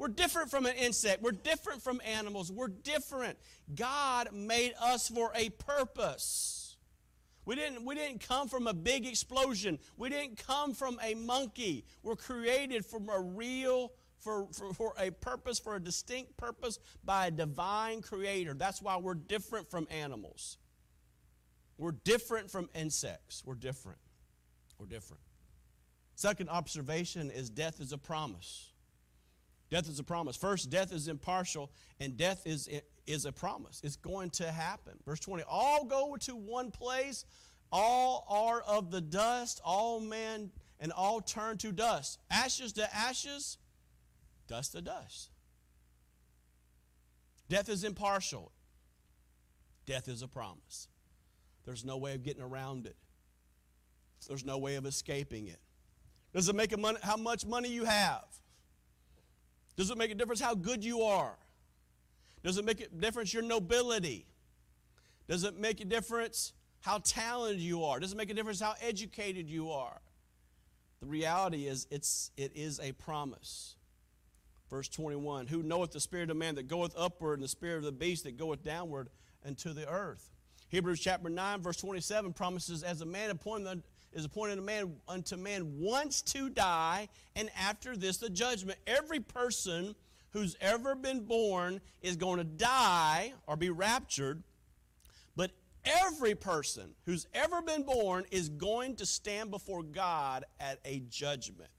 We're 0.00 0.08
different 0.08 0.50
from 0.50 0.64
an 0.64 0.76
insect. 0.76 1.20
We're 1.20 1.32
different 1.32 1.82
from 1.82 2.00
animals. 2.06 2.50
We're 2.50 2.68
different. 2.68 3.36
God 3.74 4.30
made 4.32 4.72
us 4.80 5.08
for 5.08 5.30
a 5.34 5.50
purpose. 5.50 6.78
We 7.44 7.54
didn't, 7.54 7.84
we 7.84 7.96
didn't 7.96 8.26
come 8.26 8.48
from 8.48 8.66
a 8.66 8.72
big 8.72 9.06
explosion. 9.06 9.78
We 9.98 10.08
didn't 10.08 10.42
come 10.46 10.72
from 10.72 10.98
a 11.02 11.12
monkey. 11.12 11.84
We're 12.02 12.16
created 12.16 12.86
from 12.86 13.10
a 13.10 13.20
real, 13.20 13.92
for, 14.20 14.46
for, 14.52 14.72
for 14.72 14.94
a 14.98 15.10
purpose, 15.10 15.58
for 15.58 15.76
a 15.76 15.80
distinct 15.80 16.34
purpose 16.38 16.78
by 17.04 17.26
a 17.26 17.30
divine 17.30 18.00
creator. 18.00 18.54
That's 18.54 18.80
why 18.80 18.96
we're 18.96 19.12
different 19.12 19.70
from 19.70 19.86
animals. 19.90 20.56
We're 21.76 21.92
different 21.92 22.50
from 22.50 22.70
insects. 22.74 23.42
We're 23.44 23.54
different. 23.54 23.98
We're 24.78 24.86
different. 24.86 25.20
Second 26.14 26.48
observation 26.48 27.30
is 27.30 27.50
death 27.50 27.82
is 27.82 27.92
a 27.92 27.98
promise. 27.98 28.69
Death 29.70 29.88
is 29.88 30.00
a 30.00 30.04
promise. 30.04 30.36
First, 30.36 30.68
death 30.68 30.92
is 30.92 31.06
impartial, 31.06 31.70
and 32.00 32.16
death 32.16 32.42
is, 32.44 32.68
is 33.06 33.24
a 33.24 33.32
promise. 33.32 33.80
It's 33.84 33.96
going 33.96 34.30
to 34.30 34.50
happen. 34.50 34.94
Verse 35.06 35.20
20 35.20 35.44
All 35.48 35.84
go 35.84 36.16
to 36.20 36.34
one 36.34 36.70
place, 36.70 37.24
all 37.70 38.26
are 38.28 38.62
of 38.62 38.90
the 38.90 39.00
dust, 39.00 39.60
all 39.64 40.00
men 40.00 40.50
and 40.80 40.92
all 40.92 41.20
turn 41.20 41.56
to 41.58 41.70
dust. 41.70 42.18
Ashes 42.30 42.72
to 42.74 42.94
ashes, 42.94 43.58
dust 44.48 44.72
to 44.72 44.80
dust. 44.80 45.30
Death 47.48 47.68
is 47.68 47.84
impartial, 47.84 48.50
death 49.86 50.08
is 50.08 50.22
a 50.22 50.28
promise. 50.28 50.88
There's 51.64 51.84
no 51.84 51.98
way 51.98 52.14
of 52.14 52.24
getting 52.24 52.42
around 52.42 52.86
it, 52.86 52.96
there's 54.26 54.44
no 54.44 54.58
way 54.58 54.74
of 54.74 54.84
escaping 54.84 55.46
it. 55.46 55.60
Does 56.32 56.48
it 56.48 56.56
make 56.56 56.72
a 56.72 56.76
money, 56.76 56.98
how 57.02 57.16
much 57.16 57.44
money 57.46 57.68
you 57.68 57.84
have? 57.84 58.24
Does 59.76 59.90
it 59.90 59.98
make 59.98 60.10
a 60.10 60.14
difference 60.14 60.40
how 60.40 60.54
good 60.54 60.84
you 60.84 61.02
are? 61.02 61.36
Does 62.42 62.58
it 62.58 62.64
make 62.64 62.80
a 62.80 62.88
difference 62.88 63.32
your 63.32 63.42
nobility? 63.42 64.26
Does 65.28 65.44
it 65.44 65.58
make 65.58 65.80
a 65.80 65.84
difference 65.84 66.52
how 66.80 66.98
talented 66.98 67.60
you 67.60 67.84
are? 67.84 68.00
Does 68.00 68.12
it 68.12 68.16
make 68.16 68.30
a 68.30 68.34
difference 68.34 68.60
how 68.60 68.74
educated 68.80 69.48
you 69.48 69.70
are? 69.70 70.00
The 71.00 71.06
reality 71.06 71.66
is 71.66 71.86
it's 71.90 72.30
it 72.36 72.52
is 72.54 72.80
a 72.80 72.92
promise. 72.92 73.76
Verse 74.70 74.88
21, 74.88 75.48
who 75.48 75.62
knoweth 75.62 75.90
the 75.90 76.00
spirit 76.00 76.30
of 76.30 76.36
man 76.36 76.54
that 76.54 76.68
goeth 76.68 76.94
upward 76.96 77.38
and 77.38 77.44
the 77.44 77.48
spirit 77.48 77.78
of 77.78 77.84
the 77.84 77.92
beast 77.92 78.24
that 78.24 78.36
goeth 78.36 78.62
downward 78.62 79.08
unto 79.44 79.72
the 79.72 79.88
earth. 79.88 80.30
Hebrews 80.68 81.00
chapter 81.00 81.28
9, 81.28 81.60
verse 81.60 81.76
27 81.78 82.32
promises, 82.32 82.84
as 82.84 83.00
a 83.00 83.06
man 83.06 83.30
appointed 83.30 83.82
is 84.12 84.24
appointed 84.24 84.58
a 84.58 84.62
man 84.62 84.94
unto 85.08 85.36
man 85.36 85.78
once 85.78 86.22
to 86.22 86.48
die, 86.48 87.08
and 87.36 87.50
after 87.58 87.96
this 87.96 88.16
the 88.16 88.30
judgment. 88.30 88.78
Every 88.86 89.20
person 89.20 89.94
who's 90.30 90.56
ever 90.60 90.94
been 90.94 91.24
born 91.24 91.80
is 92.02 92.16
going 92.16 92.38
to 92.38 92.44
die 92.44 93.32
or 93.46 93.56
be 93.56 93.70
raptured, 93.70 94.42
but 95.36 95.50
every 95.84 96.34
person 96.34 96.94
who's 97.06 97.26
ever 97.34 97.62
been 97.62 97.82
born 97.82 98.24
is 98.30 98.48
going 98.48 98.96
to 98.96 99.06
stand 99.06 99.50
before 99.50 99.82
God 99.82 100.44
at 100.58 100.78
a 100.84 101.00
judgment. 101.08 101.70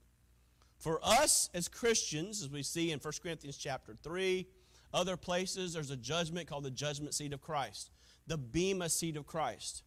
For 0.78 1.00
us 1.02 1.48
as 1.54 1.68
Christians, 1.68 2.42
as 2.42 2.50
we 2.50 2.62
see 2.62 2.90
in 2.90 2.98
1 2.98 3.12
Corinthians 3.22 3.56
chapter 3.56 3.94
3, 4.02 4.46
other 4.92 5.16
places, 5.16 5.72
there's 5.72 5.90
a 5.90 5.96
judgment 5.96 6.48
called 6.48 6.64
the 6.64 6.70
judgment 6.70 7.14
seat 7.14 7.32
of 7.32 7.40
Christ, 7.40 7.90
the 8.26 8.36
Bema 8.36 8.88
seat 8.88 9.16
of 9.16 9.26
Christ, 9.26 9.84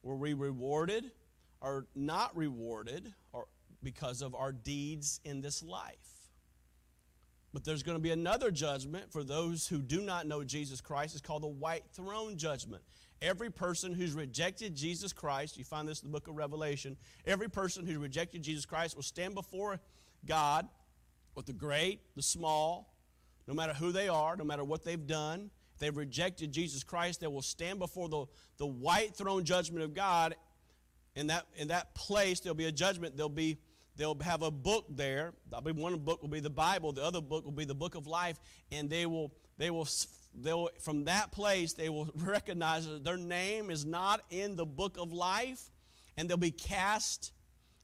where 0.00 0.16
we 0.16 0.32
rewarded 0.34 1.10
are 1.60 1.86
not 1.94 2.36
rewarded 2.36 3.12
or 3.32 3.46
because 3.82 4.22
of 4.22 4.34
our 4.34 4.52
deeds 4.52 5.20
in 5.24 5.40
this 5.40 5.62
life. 5.62 5.96
But 7.52 7.64
there's 7.64 7.82
going 7.82 7.96
to 7.96 8.02
be 8.02 8.10
another 8.10 8.50
judgment 8.50 9.10
for 9.10 9.24
those 9.24 9.66
who 9.66 9.78
do 9.78 10.00
not 10.02 10.26
know 10.26 10.44
Jesus 10.44 10.80
Christ. 10.80 11.14
It's 11.14 11.22
called 11.22 11.42
the 11.42 11.48
white 11.48 11.84
throne 11.92 12.36
judgment. 12.36 12.82
Every 13.22 13.50
person 13.50 13.92
who's 13.92 14.12
rejected 14.12 14.74
Jesus 14.74 15.12
Christ, 15.12 15.56
you 15.56 15.64
find 15.64 15.88
this 15.88 16.02
in 16.02 16.08
the 16.08 16.12
book 16.12 16.28
of 16.28 16.36
Revelation, 16.36 16.96
every 17.26 17.48
person 17.48 17.86
who 17.86 17.98
rejected 17.98 18.42
Jesus 18.42 18.66
Christ 18.66 18.94
will 18.94 19.02
stand 19.02 19.34
before 19.34 19.80
God 20.26 20.68
with 21.34 21.46
the 21.46 21.52
great, 21.52 22.00
the 22.16 22.22
small, 22.22 22.94
no 23.46 23.54
matter 23.54 23.72
who 23.72 23.92
they 23.92 24.08
are, 24.08 24.36
no 24.36 24.44
matter 24.44 24.62
what 24.62 24.84
they've 24.84 25.06
done. 25.06 25.50
If 25.74 25.80
they've 25.80 25.96
rejected 25.96 26.52
Jesus 26.52 26.84
Christ, 26.84 27.20
they 27.20 27.26
will 27.28 27.42
stand 27.42 27.78
before 27.78 28.08
the, 28.08 28.26
the 28.58 28.66
white 28.66 29.16
throne 29.16 29.44
judgment 29.44 29.84
of 29.84 29.94
God 29.94 30.34
in 31.18 31.26
that, 31.26 31.46
in 31.56 31.68
that 31.68 31.96
place, 31.96 32.38
there'll 32.38 32.54
be 32.54 32.66
a 32.66 32.72
judgment. 32.72 33.16
There'll 33.16 33.28
be 33.28 33.58
they'll 33.96 34.16
have 34.20 34.42
a 34.42 34.52
book 34.52 34.84
there. 34.88 35.32
Be 35.64 35.72
one 35.72 35.98
book 35.98 36.22
will 36.22 36.28
be 36.28 36.38
the 36.38 36.48
Bible. 36.48 36.92
The 36.92 37.02
other 37.02 37.20
book 37.20 37.44
will 37.44 37.50
be 37.50 37.64
the 37.64 37.74
book 37.74 37.96
of 37.96 38.06
life, 38.06 38.38
and 38.70 38.88
they 38.88 39.04
will 39.04 39.32
they 39.58 39.70
will 39.70 39.88
they 40.32 40.52
will 40.52 40.70
from 40.80 41.06
that 41.06 41.32
place 41.32 41.72
they 41.72 41.88
will 41.88 42.08
recognize 42.14 42.86
that 42.86 43.02
their 43.02 43.16
name 43.16 43.68
is 43.68 43.84
not 43.84 44.20
in 44.30 44.54
the 44.54 44.64
book 44.64 44.96
of 44.96 45.12
life, 45.12 45.72
and 46.16 46.30
they'll 46.30 46.36
be 46.36 46.52
cast 46.52 47.32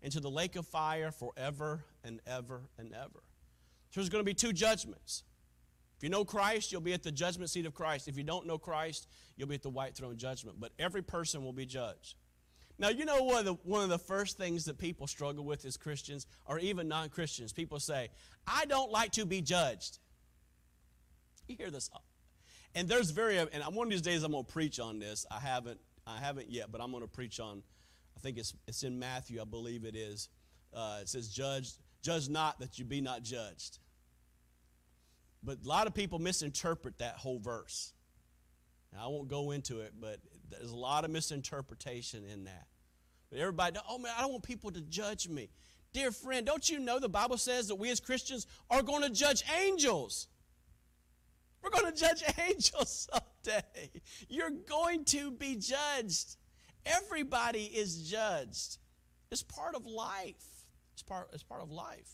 into 0.00 0.20
the 0.20 0.30
lake 0.30 0.54
of 0.54 0.64
fire 0.64 1.10
forever 1.10 1.84
and 2.04 2.20
ever 2.28 2.60
and 2.78 2.94
ever. 2.94 3.24
So 3.90 4.00
there's 4.00 4.10
going 4.10 4.20
to 4.20 4.24
be 4.24 4.34
two 4.34 4.52
judgments. 4.52 5.24
If 5.96 6.04
you 6.04 6.08
know 6.08 6.24
Christ, 6.24 6.70
you'll 6.70 6.82
be 6.82 6.92
at 6.92 7.02
the 7.02 7.12
judgment 7.12 7.50
seat 7.50 7.66
of 7.66 7.74
Christ. 7.74 8.06
If 8.06 8.16
you 8.16 8.22
don't 8.22 8.46
know 8.46 8.58
Christ, 8.58 9.08
you'll 9.36 9.48
be 9.48 9.56
at 9.56 9.62
the 9.62 9.70
white 9.70 9.96
throne 9.96 10.16
judgment. 10.16 10.60
But 10.60 10.70
every 10.78 11.02
person 11.02 11.42
will 11.42 11.52
be 11.52 11.66
judged. 11.66 12.14
Now, 12.78 12.88
you 12.88 13.04
know 13.04 13.42
the, 13.42 13.54
one 13.62 13.84
of 13.84 13.88
the 13.88 13.98
first 13.98 14.36
things 14.36 14.64
that 14.64 14.78
people 14.78 15.06
struggle 15.06 15.44
with 15.44 15.64
as 15.64 15.76
Christians, 15.76 16.26
or 16.44 16.58
even 16.58 16.88
non 16.88 17.08
Christians, 17.08 17.52
people 17.52 17.78
say, 17.78 18.08
I 18.46 18.64
don't 18.64 18.90
like 18.90 19.12
to 19.12 19.24
be 19.24 19.40
judged. 19.40 19.98
You 21.46 21.56
hear 21.56 21.70
this. 21.70 21.90
And 22.74 22.88
there's 22.88 23.10
very, 23.10 23.38
and 23.38 23.48
one 23.72 23.86
of 23.86 23.90
these 23.90 24.02
days 24.02 24.24
I'm 24.24 24.32
going 24.32 24.44
to 24.44 24.52
preach 24.52 24.80
on 24.80 24.98
this. 24.98 25.24
I 25.30 25.38
haven't, 25.38 25.78
I 26.06 26.18
haven't 26.18 26.50
yet, 26.50 26.72
but 26.72 26.80
I'm 26.80 26.90
going 26.90 27.02
to 27.04 27.08
preach 27.08 27.38
on, 27.38 27.62
I 28.16 28.20
think 28.20 28.38
it's, 28.38 28.54
it's 28.66 28.82
in 28.82 28.98
Matthew, 28.98 29.40
I 29.40 29.44
believe 29.44 29.84
it 29.84 29.94
is. 29.94 30.28
uh, 30.74 30.98
it 31.00 31.08
says, 31.08 31.28
judge, 31.28 31.70
judge 32.02 32.28
not 32.28 32.58
that 32.60 32.78
you 32.78 32.84
be 32.84 33.00
not 33.00 33.22
judged. 33.22 33.78
But 35.42 35.58
a 35.64 35.68
lot 35.68 35.86
of 35.86 35.94
people 35.94 36.18
misinterpret 36.18 36.98
that 36.98 37.16
whole 37.16 37.38
verse. 37.38 37.92
Now, 38.92 39.04
I 39.04 39.08
won't 39.08 39.28
go 39.28 39.50
into 39.50 39.80
it, 39.80 39.92
but 40.00 40.18
there's 40.50 40.70
a 40.70 40.76
lot 40.76 41.04
of 41.04 41.10
misinterpretation 41.10 42.24
in 42.24 42.44
that. 42.44 42.66
But 43.30 43.40
everybody, 43.40 43.78
oh 43.88 43.98
man, 43.98 44.12
I 44.16 44.22
don't 44.22 44.32
want 44.32 44.44
people 44.44 44.70
to 44.72 44.80
judge 44.80 45.28
me. 45.28 45.50
Dear 45.92 46.10
friend, 46.10 46.44
don't 46.44 46.68
you 46.68 46.80
know 46.80 46.98
the 46.98 47.08
Bible 47.08 47.38
says 47.38 47.68
that 47.68 47.76
we 47.76 47.90
as 47.90 48.00
Christians 48.00 48.46
are 48.70 48.82
going 48.82 49.02
to 49.02 49.10
judge 49.10 49.44
angels? 49.64 50.28
We're 51.62 51.70
going 51.70 51.92
to 51.92 51.98
judge 51.98 52.22
angels 52.48 53.08
someday. 53.10 53.90
You're 54.28 54.50
going 54.50 55.04
to 55.06 55.30
be 55.30 55.56
judged. 55.56 56.36
Everybody 56.84 57.64
is 57.64 58.10
judged. 58.10 58.78
It's 59.30 59.42
part 59.42 59.74
of 59.74 59.86
life. 59.86 60.44
It's 60.92 61.02
part, 61.02 61.30
it's 61.32 61.42
part 61.42 61.62
of 61.62 61.70
life. 61.70 62.10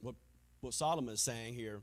What, 0.00 0.16
what 0.60 0.74
Solomon 0.74 1.14
is 1.14 1.22
saying 1.22 1.54
here 1.54 1.82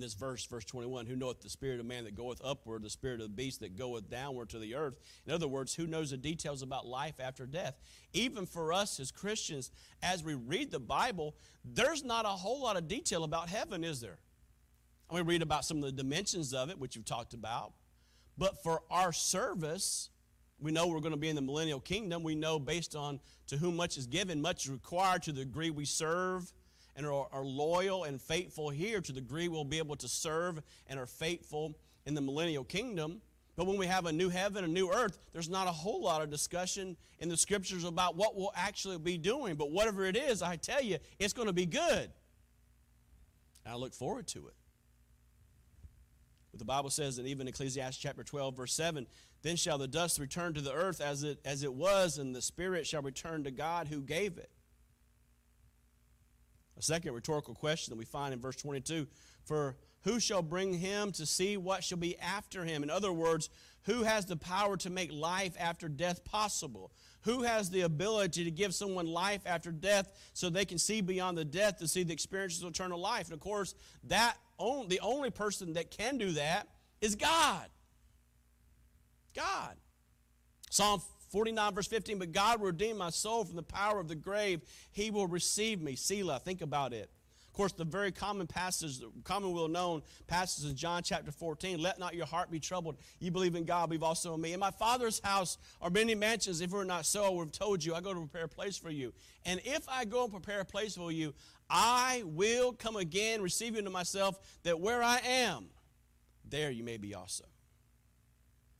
this 0.00 0.14
verse, 0.14 0.46
verse 0.46 0.64
21, 0.64 1.06
who 1.06 1.16
knoweth 1.16 1.40
the 1.40 1.50
spirit 1.50 1.78
of 1.78 1.86
man 1.86 2.04
that 2.04 2.14
goeth 2.14 2.40
upward, 2.42 2.82
the 2.82 2.90
spirit 2.90 3.20
of 3.20 3.28
the 3.28 3.34
beast 3.34 3.60
that 3.60 3.76
goeth 3.76 4.08
downward 4.08 4.48
to 4.50 4.58
the 4.58 4.74
earth. 4.74 4.94
In 5.26 5.32
other 5.32 5.48
words, 5.48 5.74
who 5.74 5.86
knows 5.86 6.10
the 6.10 6.16
details 6.16 6.62
about 6.62 6.86
life 6.86 7.20
after 7.20 7.46
death? 7.46 7.78
Even 8.14 8.46
for 8.46 8.72
us 8.72 8.98
as 8.98 9.10
Christians, 9.10 9.70
as 10.02 10.24
we 10.24 10.34
read 10.34 10.70
the 10.70 10.80
Bible, 10.80 11.36
there's 11.64 12.04
not 12.04 12.24
a 12.24 12.28
whole 12.28 12.62
lot 12.62 12.76
of 12.76 12.88
detail 12.88 13.24
about 13.24 13.48
heaven, 13.48 13.84
is 13.84 14.00
there? 14.00 14.18
We 15.10 15.20
read 15.20 15.42
about 15.42 15.66
some 15.66 15.76
of 15.78 15.82
the 15.82 15.92
dimensions 15.92 16.54
of 16.54 16.70
it, 16.70 16.78
which 16.78 16.96
you've 16.96 17.04
talked 17.04 17.34
about. 17.34 17.74
But 18.38 18.62
for 18.62 18.82
our 18.90 19.12
service, 19.12 20.08
we 20.58 20.72
know 20.72 20.86
we're 20.86 21.00
going 21.00 21.12
to 21.12 21.18
be 21.18 21.28
in 21.28 21.36
the 21.36 21.42
millennial 21.42 21.80
kingdom. 21.80 22.22
We 22.22 22.34
know 22.34 22.58
based 22.58 22.96
on 22.96 23.20
to 23.48 23.58
whom 23.58 23.76
much 23.76 23.98
is 23.98 24.06
given, 24.06 24.40
much 24.40 24.64
is 24.64 24.70
required 24.70 25.24
to 25.24 25.32
the 25.32 25.44
degree 25.44 25.70
we 25.70 25.84
serve 25.84 26.50
and 26.96 27.06
are, 27.06 27.26
are 27.32 27.44
loyal 27.44 28.04
and 28.04 28.20
faithful 28.20 28.70
here 28.70 29.00
to 29.00 29.12
the 29.12 29.20
degree 29.20 29.48
we'll 29.48 29.64
be 29.64 29.78
able 29.78 29.96
to 29.96 30.08
serve 30.08 30.62
and 30.88 30.98
are 30.98 31.06
faithful 31.06 31.74
in 32.06 32.14
the 32.14 32.20
millennial 32.20 32.64
kingdom. 32.64 33.20
But 33.56 33.66
when 33.66 33.76
we 33.76 33.86
have 33.86 34.06
a 34.06 34.12
new 34.12 34.28
heaven, 34.28 34.64
a 34.64 34.68
new 34.68 34.90
earth, 34.90 35.18
there's 35.32 35.48
not 35.48 35.66
a 35.66 35.72
whole 35.72 36.02
lot 36.02 36.22
of 36.22 36.30
discussion 36.30 36.96
in 37.18 37.28
the 37.28 37.36
scriptures 37.36 37.84
about 37.84 38.16
what 38.16 38.34
we'll 38.34 38.52
actually 38.56 38.98
be 38.98 39.18
doing. 39.18 39.56
But 39.56 39.70
whatever 39.70 40.04
it 40.04 40.16
is, 40.16 40.42
I 40.42 40.56
tell 40.56 40.82
you, 40.82 40.98
it's 41.18 41.34
going 41.34 41.48
to 41.48 41.52
be 41.52 41.66
good. 41.66 42.10
I 43.66 43.76
look 43.76 43.94
forward 43.94 44.26
to 44.28 44.46
it. 44.48 44.54
But 46.50 46.58
the 46.58 46.64
Bible 46.64 46.90
says 46.90 47.16
that 47.16 47.26
even 47.26 47.48
Ecclesiastes 47.48 48.00
chapter 48.00 48.22
12, 48.22 48.56
verse 48.56 48.74
7, 48.74 49.06
then 49.42 49.56
shall 49.56 49.78
the 49.78 49.88
dust 49.88 50.18
return 50.18 50.54
to 50.54 50.60
the 50.60 50.72
earth 50.72 51.00
as 51.00 51.22
it, 51.22 51.38
as 51.44 51.62
it 51.62 51.72
was, 51.72 52.18
and 52.18 52.34
the 52.34 52.42
spirit 52.42 52.86
shall 52.86 53.02
return 53.02 53.44
to 53.44 53.50
God 53.50 53.88
who 53.88 54.02
gave 54.02 54.38
it. 54.38 54.50
A 56.78 56.82
second 56.82 57.12
rhetorical 57.12 57.54
question 57.54 57.92
that 57.92 57.98
we 57.98 58.04
find 58.04 58.32
in 58.32 58.40
verse 58.40 58.56
22 58.56 59.06
For 59.44 59.76
who 60.02 60.18
shall 60.18 60.42
bring 60.42 60.74
him 60.74 61.12
to 61.12 61.26
see 61.26 61.56
what 61.56 61.84
shall 61.84 61.98
be 61.98 62.18
after 62.18 62.64
him? 62.64 62.82
In 62.82 62.90
other 62.90 63.12
words, 63.12 63.50
who 63.84 64.02
has 64.02 64.26
the 64.26 64.36
power 64.36 64.76
to 64.78 64.90
make 64.90 65.12
life 65.12 65.54
after 65.58 65.88
death 65.88 66.24
possible? 66.24 66.92
Who 67.22 67.42
has 67.42 67.70
the 67.70 67.82
ability 67.82 68.44
to 68.44 68.50
give 68.50 68.74
someone 68.74 69.06
life 69.06 69.42
after 69.46 69.70
death 69.70 70.12
so 70.34 70.50
they 70.50 70.64
can 70.64 70.78
see 70.78 71.00
beyond 71.00 71.38
the 71.38 71.44
death 71.44 71.78
to 71.78 71.88
see 71.88 72.02
the 72.02 72.12
experiences 72.12 72.62
of 72.62 72.70
eternal 72.70 72.98
life? 72.98 73.26
And 73.26 73.34
of 73.34 73.40
course, 73.40 73.74
that 74.04 74.36
only, 74.58 74.88
the 74.88 75.00
only 75.00 75.30
person 75.30 75.74
that 75.74 75.90
can 75.90 76.18
do 76.18 76.32
that 76.32 76.68
is 77.00 77.14
God. 77.14 77.68
God. 79.34 79.76
Psalm 80.70 81.00
49, 81.32 81.74
verse 81.74 81.86
15, 81.86 82.18
but 82.18 82.30
God 82.30 82.60
will 82.60 82.66
redeem 82.66 82.98
my 82.98 83.08
soul 83.08 83.44
from 83.44 83.56
the 83.56 83.62
power 83.62 83.98
of 83.98 84.06
the 84.06 84.14
grave. 84.14 84.60
He 84.92 85.10
will 85.10 85.26
receive 85.26 85.80
me. 85.80 85.96
Selah, 85.96 86.38
think 86.38 86.60
about 86.60 86.92
it. 86.92 87.10
Of 87.48 87.56
course, 87.56 87.72
the 87.72 87.84
very 87.84 88.12
common 88.12 88.46
passage, 88.46 89.00
common 89.24 89.52
well 89.52 89.68
known 89.68 90.02
passage 90.26 90.70
in 90.70 90.74
John 90.74 91.02
chapter 91.02 91.30
14, 91.30 91.80
let 91.80 91.98
not 91.98 92.14
your 92.14 92.24
heart 92.24 92.50
be 92.50 92.58
troubled. 92.58 92.96
You 93.18 93.30
believe 93.30 93.54
in 93.56 93.64
God, 93.64 93.90
believe 93.90 94.02
also 94.02 94.34
in 94.34 94.40
me. 94.40 94.54
In 94.54 94.60
my 94.60 94.70
Father's 94.70 95.20
house 95.22 95.58
are 95.80 95.90
many 95.90 96.14
mansions. 96.14 96.62
If 96.62 96.72
it 96.72 96.76
were 96.76 96.84
not 96.84 97.04
so, 97.04 97.24
I 97.24 97.28
would 97.28 97.48
have 97.48 97.52
told 97.52 97.84
you, 97.84 97.94
I 97.94 98.00
go 98.00 98.14
to 98.14 98.20
prepare 98.20 98.44
a 98.44 98.48
place 98.48 98.78
for 98.78 98.90
you. 98.90 99.12
And 99.44 99.60
if 99.64 99.86
I 99.86 100.06
go 100.06 100.24
and 100.24 100.32
prepare 100.32 100.60
a 100.60 100.64
place 100.64 100.96
for 100.96 101.12
you, 101.12 101.34
I 101.68 102.22
will 102.24 102.72
come 102.72 102.96
again, 102.96 103.42
receive 103.42 103.74
you 103.74 103.80
into 103.80 103.90
myself, 103.90 104.38
that 104.62 104.80
where 104.80 105.02
I 105.02 105.18
am, 105.18 105.66
there 106.48 106.70
you 106.70 106.84
may 106.84 106.96
be 106.96 107.14
also. 107.14 107.44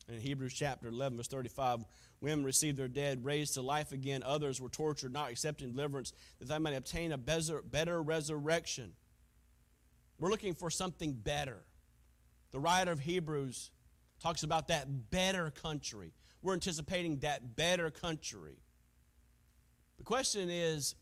In 0.09 0.19
Hebrews 0.19 0.55
chapter 0.55 0.89
11, 0.89 1.19
verse 1.19 1.29
35, 1.29 1.85
Women 2.23 2.45
received 2.45 2.79
their 2.79 2.89
dead 2.89 3.25
raised 3.25 3.55
to 3.55 3.63
life 3.63 3.91
again. 3.91 4.23
Others 4.23 4.61
were 4.61 4.69
tortured, 4.69 5.13
not 5.13 5.31
accepting 5.31 5.73
deliverance, 5.73 6.13
that 6.39 6.49
they 6.49 6.59
might 6.59 6.75
obtain 6.75 7.11
a 7.11 7.19
better 7.19 8.01
resurrection. 8.01 8.93
We're 10.19 10.31
looking 10.31 10.55
for 10.55 10.71
something 10.71 11.15
better. 11.15 11.65
The 12.53 12.61
writer 12.61 12.93
of 12.93 13.01
Hebrews 13.01 13.73
talks 14.23 14.45
about 14.45 14.69
that 14.69 15.11
better 15.11 15.51
country. 15.51 16.13
We're 16.43 16.55
anticipating 16.55 17.19
that 17.19 17.57
better 17.57 17.91
country. 17.91 18.57
The 19.99 20.05
question 20.05 20.49
is 20.49 20.95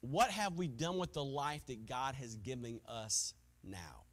what 0.00 0.30
have 0.30 0.54
we 0.54 0.68
done 0.68 0.96
with 0.96 1.12
the 1.12 1.24
life 1.24 1.66
that 1.66 1.86
God 1.86 2.14
has 2.14 2.36
given 2.36 2.80
us 2.88 3.34
now? 3.62 4.04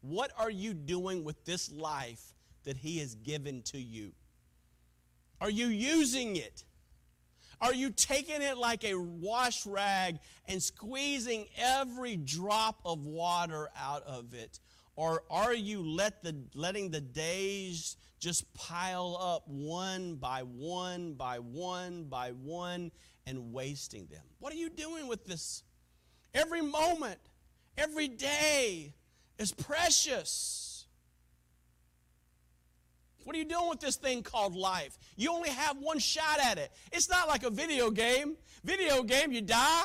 What 0.00 0.30
are 0.38 0.50
you 0.50 0.72
doing 0.72 1.24
with 1.24 1.44
this 1.44 1.70
life 1.70 2.22
that 2.64 2.78
He 2.78 3.00
has 3.00 3.16
given 3.16 3.60
to 3.64 3.78
you? 3.78 4.12
Are 5.40 5.50
you 5.50 5.66
using 5.68 6.36
it? 6.36 6.64
Are 7.60 7.74
you 7.74 7.90
taking 7.90 8.40
it 8.40 8.56
like 8.56 8.84
a 8.84 8.94
wash 8.94 9.66
rag 9.66 10.18
and 10.46 10.62
squeezing 10.62 11.46
every 11.56 12.16
drop 12.16 12.80
of 12.84 13.04
water 13.04 13.68
out 13.76 14.04
of 14.04 14.32
it? 14.32 14.60
Or 14.94 15.22
are 15.30 15.54
you 15.54 15.82
let 15.82 16.22
the, 16.22 16.36
letting 16.54 16.90
the 16.90 17.00
days 17.00 17.96
just 18.18 18.52
pile 18.54 19.16
up 19.20 19.46
one 19.46 20.16
by 20.16 20.40
one 20.40 21.14
by 21.14 21.38
one 21.38 22.04
by 22.04 22.30
one 22.30 22.90
and 23.26 23.52
wasting 23.52 24.06
them? 24.06 24.24
What 24.38 24.52
are 24.52 24.56
you 24.56 24.70
doing 24.70 25.06
with 25.06 25.24
this? 25.24 25.62
Every 26.34 26.62
moment, 26.62 27.18
every 27.76 28.08
day 28.08 28.94
is 29.38 29.52
precious. 29.52 30.67
What 33.28 33.34
are 33.34 33.40
you 33.40 33.44
doing 33.44 33.68
with 33.68 33.80
this 33.80 33.96
thing 33.96 34.22
called 34.22 34.56
life? 34.56 34.96
You 35.16 35.34
only 35.34 35.50
have 35.50 35.76
one 35.76 35.98
shot 35.98 36.38
at 36.42 36.56
it. 36.56 36.72
It's 36.92 37.10
not 37.10 37.28
like 37.28 37.42
a 37.42 37.50
video 37.50 37.90
game. 37.90 38.38
Video 38.64 39.02
game, 39.02 39.32
you 39.32 39.42
die. 39.42 39.84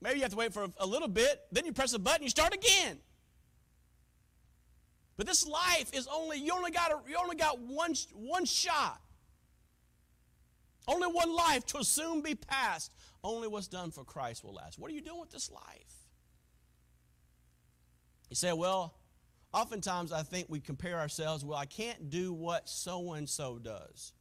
Maybe 0.00 0.16
you 0.16 0.22
have 0.22 0.32
to 0.32 0.36
wait 0.36 0.52
for 0.52 0.66
a 0.78 0.84
little 0.84 1.06
bit. 1.06 1.42
Then 1.52 1.64
you 1.64 1.72
press 1.72 1.92
a 1.92 1.98
button, 2.00 2.24
you 2.24 2.28
start 2.28 2.52
again. 2.52 2.98
But 5.16 5.28
this 5.28 5.46
life 5.46 5.94
is 5.94 6.08
only 6.12 6.38
you 6.40 6.52
only 6.54 6.72
got 6.72 6.90
a, 6.90 6.98
you 7.08 7.16
only 7.22 7.36
got 7.36 7.60
one 7.60 7.94
one 8.12 8.44
shot. 8.44 9.00
Only 10.88 11.06
one 11.06 11.32
life 11.36 11.64
to 11.66 11.84
soon 11.84 12.20
be 12.20 12.34
past. 12.34 12.92
Only 13.22 13.46
what's 13.46 13.68
done 13.68 13.92
for 13.92 14.02
Christ 14.02 14.42
will 14.42 14.54
last. 14.54 14.76
What 14.76 14.90
are 14.90 14.94
you 14.94 15.02
doing 15.02 15.20
with 15.20 15.30
this 15.30 15.52
life? 15.52 16.08
You 18.28 18.34
say, 18.34 18.52
well, 18.52 18.96
Oftentimes, 19.56 20.12
I 20.12 20.22
think 20.22 20.48
we 20.50 20.60
compare 20.60 20.98
ourselves, 20.98 21.42
well, 21.42 21.56
I 21.56 21.64
can't 21.64 22.10
do 22.10 22.34
what 22.34 22.68
so 22.68 23.14
and 23.14 23.26
so 23.26 23.58
does. 23.58 24.12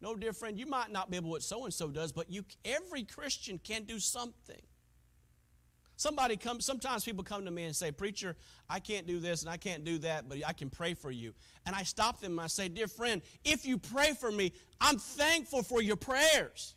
No, 0.00 0.14
dear 0.14 0.32
friend, 0.32 0.56
you 0.56 0.64
might 0.64 0.92
not 0.92 1.10
be 1.10 1.16
able 1.16 1.26
to 1.26 1.32
what 1.32 1.42
so 1.42 1.64
and 1.64 1.74
so 1.74 1.88
does, 1.88 2.12
but 2.12 2.30
you, 2.30 2.44
every 2.64 3.02
Christian 3.02 3.58
can 3.58 3.82
do 3.82 3.98
something. 3.98 4.62
Somebody 5.96 6.36
comes, 6.36 6.64
sometimes 6.64 7.04
people 7.04 7.24
come 7.24 7.44
to 7.46 7.50
me 7.50 7.64
and 7.64 7.74
say, 7.74 7.90
Preacher, 7.90 8.36
I 8.70 8.78
can't 8.78 9.08
do 9.08 9.18
this 9.18 9.42
and 9.42 9.50
I 9.50 9.56
can't 9.56 9.84
do 9.84 9.98
that, 9.98 10.28
but 10.28 10.38
I 10.46 10.52
can 10.52 10.70
pray 10.70 10.94
for 10.94 11.10
you. 11.10 11.34
And 11.66 11.74
I 11.74 11.82
stop 11.82 12.20
them 12.20 12.32
and 12.32 12.42
I 12.42 12.46
say, 12.46 12.68
Dear 12.68 12.86
friend, 12.86 13.22
if 13.44 13.66
you 13.66 13.78
pray 13.78 14.12
for 14.12 14.30
me, 14.30 14.52
I'm 14.80 14.98
thankful 14.98 15.64
for 15.64 15.82
your 15.82 15.96
prayers. 15.96 16.76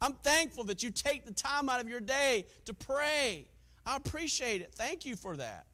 I'm 0.00 0.14
thankful 0.14 0.64
that 0.64 0.82
you 0.82 0.90
take 0.90 1.24
the 1.24 1.34
time 1.34 1.68
out 1.68 1.80
of 1.80 1.88
your 1.88 2.00
day 2.00 2.46
to 2.64 2.74
pray. 2.74 3.46
I 3.86 3.96
appreciate 3.96 4.60
it. 4.60 4.74
Thank 4.74 5.06
you 5.06 5.14
for 5.14 5.36
that. 5.36 5.66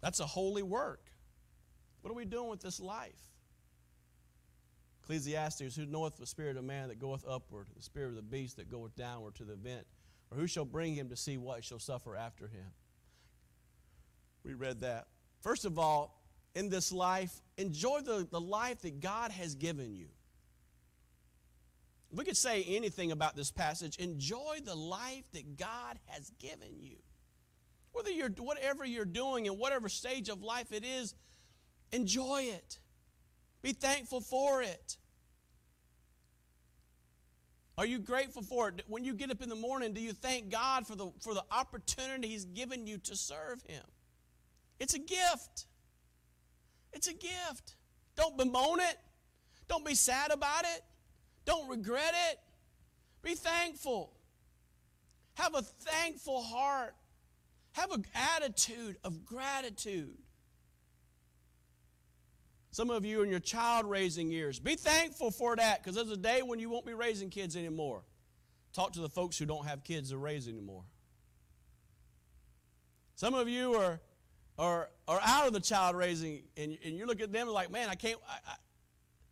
That's 0.00 0.20
a 0.20 0.26
holy 0.26 0.62
work. 0.62 1.02
What 2.02 2.10
are 2.10 2.14
we 2.14 2.24
doing 2.24 2.48
with 2.48 2.60
this 2.60 2.80
life? 2.80 3.12
Ecclesiastes, 5.02 5.76
who 5.76 5.86
knoweth 5.86 6.16
the 6.16 6.26
spirit 6.26 6.56
of 6.56 6.64
man 6.64 6.88
that 6.88 6.98
goeth 6.98 7.24
upward, 7.28 7.68
the 7.76 7.82
spirit 7.82 8.10
of 8.10 8.16
the 8.16 8.22
beast 8.22 8.56
that 8.56 8.70
goeth 8.70 8.94
downward 8.96 9.34
to 9.36 9.44
the 9.44 9.56
vent? 9.56 9.86
Or 10.30 10.38
who 10.38 10.46
shall 10.46 10.64
bring 10.64 10.94
him 10.94 11.08
to 11.10 11.16
see 11.16 11.36
what 11.36 11.64
shall 11.64 11.78
suffer 11.78 12.16
after 12.16 12.48
him? 12.48 12.66
We 14.44 14.54
read 14.54 14.80
that. 14.80 15.06
First 15.40 15.64
of 15.64 15.78
all, 15.78 16.22
in 16.54 16.68
this 16.68 16.90
life, 16.90 17.40
enjoy 17.56 18.00
the, 18.00 18.26
the 18.30 18.40
life 18.40 18.80
that 18.82 19.00
God 19.00 19.30
has 19.30 19.54
given 19.54 19.94
you. 19.94 20.06
If 22.10 22.18
we 22.18 22.24
could 22.24 22.36
say 22.36 22.64
anything 22.64 23.12
about 23.12 23.36
this 23.36 23.50
passage, 23.50 23.96
enjoy 23.98 24.58
the 24.64 24.74
life 24.74 25.30
that 25.32 25.56
God 25.56 25.98
has 26.06 26.30
given 26.38 26.80
you. 26.80 26.96
Whether 27.96 28.10
you're, 28.10 28.28
whatever 28.28 28.84
you're 28.84 29.06
doing 29.06 29.46
in 29.46 29.54
whatever 29.54 29.88
stage 29.88 30.28
of 30.28 30.42
life 30.42 30.70
it 30.70 30.84
is, 30.84 31.14
enjoy 31.92 32.42
it. 32.42 32.78
Be 33.62 33.72
thankful 33.72 34.20
for 34.20 34.60
it. 34.60 34.98
Are 37.78 37.86
you 37.86 37.98
grateful 37.98 38.42
for 38.42 38.68
it? 38.68 38.82
When 38.86 39.02
you 39.02 39.14
get 39.14 39.30
up 39.30 39.40
in 39.40 39.48
the 39.48 39.56
morning, 39.56 39.94
do 39.94 40.02
you 40.02 40.12
thank 40.12 40.50
God 40.50 40.86
for 40.86 40.94
the, 40.94 41.10
for 41.22 41.32
the 41.32 41.44
opportunity 41.50 42.28
He's 42.28 42.44
given 42.44 42.86
you 42.86 42.98
to 42.98 43.16
serve 43.16 43.62
Him? 43.66 43.82
It's 44.78 44.92
a 44.92 44.98
gift. 44.98 45.64
It's 46.92 47.08
a 47.08 47.14
gift. 47.14 47.76
Don't 48.14 48.36
bemoan 48.36 48.80
it. 48.80 48.98
Don't 49.68 49.86
be 49.86 49.94
sad 49.94 50.32
about 50.32 50.64
it. 50.64 50.82
Don't 51.46 51.66
regret 51.70 52.12
it. 52.30 52.38
Be 53.22 53.34
thankful. 53.34 54.12
Have 55.34 55.54
a 55.54 55.62
thankful 55.62 56.42
heart. 56.42 56.94
Have 57.76 57.92
an 57.92 58.06
attitude 58.36 58.96
of 59.04 59.26
gratitude. 59.26 60.16
Some 62.70 62.88
of 62.88 63.04
you 63.04 63.22
in 63.22 63.28
your 63.28 63.38
child 63.38 63.84
raising 63.84 64.30
years, 64.30 64.58
be 64.58 64.76
thankful 64.76 65.30
for 65.30 65.54
that 65.56 65.82
because 65.82 65.94
there's 65.94 66.10
a 66.10 66.16
day 66.16 66.40
when 66.40 66.58
you 66.58 66.70
won't 66.70 66.86
be 66.86 66.94
raising 66.94 67.28
kids 67.28 67.54
anymore. 67.54 68.02
Talk 68.72 68.94
to 68.94 69.00
the 69.00 69.10
folks 69.10 69.36
who 69.36 69.44
don't 69.44 69.66
have 69.66 69.84
kids 69.84 70.08
to 70.08 70.16
raise 70.16 70.48
anymore. 70.48 70.84
Some 73.14 73.34
of 73.34 73.46
you 73.46 73.74
are, 73.74 74.00
are, 74.58 74.88
are 75.06 75.20
out 75.22 75.46
of 75.46 75.52
the 75.52 75.60
child 75.60 75.96
raising 75.96 76.44
and, 76.56 76.78
and 76.82 76.96
you 76.96 77.04
look 77.04 77.20
at 77.20 77.30
them 77.30 77.46
like, 77.46 77.70
man, 77.70 77.90
I 77.90 77.94
can't. 77.94 78.18
I, 78.26 78.52
I. 78.52 78.54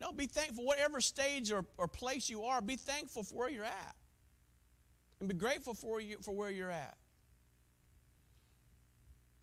No, 0.03 0.13
be 0.13 0.27
thankful. 0.27 0.67
Whatever 0.67 1.01
stage 1.01 1.51
or, 1.51 1.65
or 1.79 1.89
place 1.89 2.29
you 2.29 2.45
are, 2.45 2.61
be 2.61 2.77
thankful 2.77 3.23
for 3.23 3.37
where 3.37 3.51
you're 3.51 3.65
at. 3.65 3.95
And 5.21 5.31
be 5.31 5.35
grateful 5.35 5.73
for, 5.73 5.99
you, 5.99 6.19
for 6.21 6.33
where 6.33 6.51
you're 6.51 6.71
at. 6.71 6.99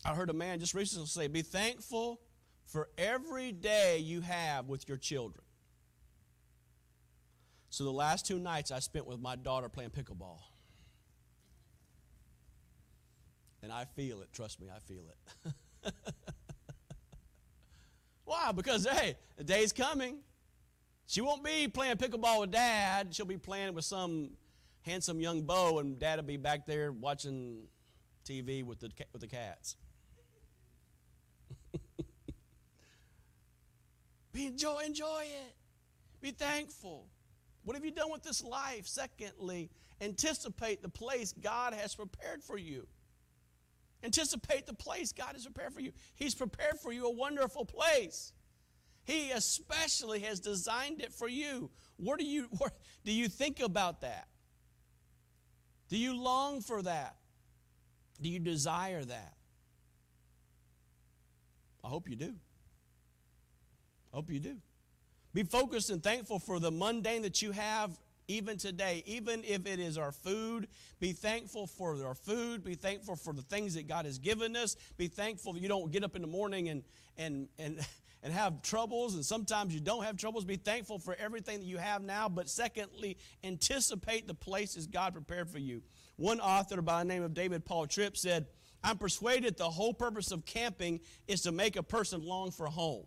I 0.04 0.14
heard 0.14 0.30
a 0.30 0.34
man 0.34 0.58
just 0.58 0.74
recently 0.74 1.06
say, 1.06 1.28
be 1.28 1.42
thankful 1.42 2.20
for 2.66 2.88
every 2.98 3.52
day 3.52 3.98
you 3.98 4.20
have 4.20 4.68
with 4.68 4.88
your 4.88 4.98
children. 4.98 5.44
So 7.70 7.84
the 7.84 7.92
last 7.92 8.26
two 8.26 8.38
nights 8.38 8.70
I 8.70 8.80
spent 8.80 9.06
with 9.06 9.20
my 9.20 9.36
daughter 9.36 9.68
playing 9.68 9.90
pickleball. 9.90 10.40
And 13.62 13.70
I 13.72 13.84
feel 13.84 14.20
it, 14.22 14.32
trust 14.32 14.60
me, 14.60 14.68
I 14.74 14.80
feel 14.80 15.04
it. 15.84 15.92
Why? 18.24 18.52
Because, 18.52 18.86
hey, 18.86 19.16
the 19.36 19.44
day's 19.44 19.72
coming. 19.72 20.18
She 21.06 21.20
won't 21.20 21.44
be 21.44 21.68
playing 21.68 21.96
pickleball 21.96 22.40
with 22.40 22.50
dad. 22.50 23.14
She'll 23.14 23.26
be 23.26 23.38
playing 23.38 23.74
with 23.74 23.84
some 23.84 24.30
handsome 24.82 25.20
young 25.20 25.42
beau, 25.42 25.78
and 25.78 25.98
dad 25.98 26.16
will 26.16 26.24
be 26.24 26.36
back 26.36 26.66
there 26.66 26.92
watching 26.92 27.62
TV 28.26 28.64
with 28.64 28.80
the, 28.80 28.90
with 29.12 29.20
the 29.20 29.28
cats. 29.28 29.76
Be 34.32 34.46
enjoy, 34.46 34.82
enjoy 34.86 35.24
it. 35.24 35.54
Be 36.20 36.30
thankful. 36.30 37.06
What 37.64 37.76
have 37.76 37.84
you 37.84 37.90
done 37.90 38.10
with 38.10 38.22
this 38.22 38.42
life? 38.42 38.86
Secondly, 38.86 39.70
anticipate 40.00 40.82
the 40.82 40.88
place 40.88 41.32
God 41.32 41.74
has 41.74 41.94
prepared 41.94 42.42
for 42.42 42.58
you. 42.58 42.86
Anticipate 44.04 44.66
the 44.66 44.74
place 44.74 45.12
God 45.12 45.34
has 45.34 45.44
prepared 45.44 45.72
for 45.72 45.80
you. 45.80 45.92
He's 46.14 46.34
prepared 46.34 46.80
for 46.82 46.92
you 46.92 47.06
a 47.06 47.12
wonderful 47.12 47.64
place. 47.64 48.32
He 49.04 49.30
especially 49.30 50.20
has 50.20 50.40
designed 50.40 51.00
it 51.00 51.12
for 51.12 51.28
you. 51.28 51.70
What 51.96 52.18
do 52.18 52.24
you 52.24 52.48
what, 52.58 52.72
do 53.04 53.12
you 53.12 53.28
think 53.28 53.60
about 53.60 54.00
that? 54.00 54.28
Do 55.88 55.98
you 55.98 56.16
long 56.16 56.60
for 56.62 56.82
that? 56.82 57.16
Do 58.20 58.28
you 58.28 58.38
desire 58.38 59.04
that? 59.04 59.34
I 61.84 61.88
hope 61.88 62.08
you 62.08 62.16
do. 62.16 62.34
Hope 64.12 64.30
you 64.30 64.40
do. 64.40 64.56
Be 65.34 65.42
focused 65.42 65.90
and 65.90 66.02
thankful 66.02 66.38
for 66.38 66.60
the 66.60 66.70
mundane 66.70 67.22
that 67.22 67.40
you 67.40 67.52
have 67.52 67.98
even 68.28 68.56
today, 68.56 69.02
even 69.06 69.42
if 69.44 69.66
it 69.66 69.80
is 69.80 69.98
our 69.98 70.12
food. 70.12 70.68
Be 71.00 71.12
thankful 71.12 71.66
for 71.66 72.04
our 72.04 72.14
food. 72.14 72.62
Be 72.62 72.74
thankful 72.74 73.16
for 73.16 73.32
the 73.32 73.42
things 73.42 73.74
that 73.74 73.88
God 73.88 74.04
has 74.04 74.18
given 74.18 74.56
us. 74.56 74.76
Be 74.96 75.08
thankful 75.08 75.54
that 75.54 75.60
you 75.60 75.68
don't 75.68 75.90
get 75.90 76.04
up 76.04 76.14
in 76.16 76.22
the 76.22 76.28
morning 76.28 76.68
and 76.68 76.82
and 77.16 77.48
and 77.58 77.80
and 78.22 78.32
have 78.32 78.62
troubles, 78.62 79.14
and 79.14 79.24
sometimes 79.24 79.74
you 79.74 79.80
don't 79.80 80.04
have 80.04 80.16
troubles. 80.16 80.44
Be 80.44 80.56
thankful 80.56 81.00
for 81.00 81.16
everything 81.18 81.58
that 81.58 81.66
you 81.66 81.78
have 81.78 82.02
now. 82.02 82.28
But 82.28 82.48
secondly, 82.48 83.18
anticipate 83.42 84.28
the 84.28 84.34
places 84.34 84.86
God 84.86 85.12
prepared 85.12 85.50
for 85.50 85.58
you. 85.58 85.82
One 86.16 86.38
author 86.38 86.80
by 86.82 87.00
the 87.00 87.08
name 87.08 87.24
of 87.24 87.34
David 87.34 87.64
Paul 87.64 87.86
Tripp 87.86 88.16
said, 88.16 88.46
I'm 88.84 88.96
persuaded 88.96 89.56
the 89.56 89.70
whole 89.70 89.92
purpose 89.92 90.30
of 90.30 90.44
camping 90.44 91.00
is 91.26 91.42
to 91.42 91.52
make 91.52 91.74
a 91.74 91.82
person 91.82 92.24
long 92.24 92.52
for 92.52 92.66
home. 92.66 93.06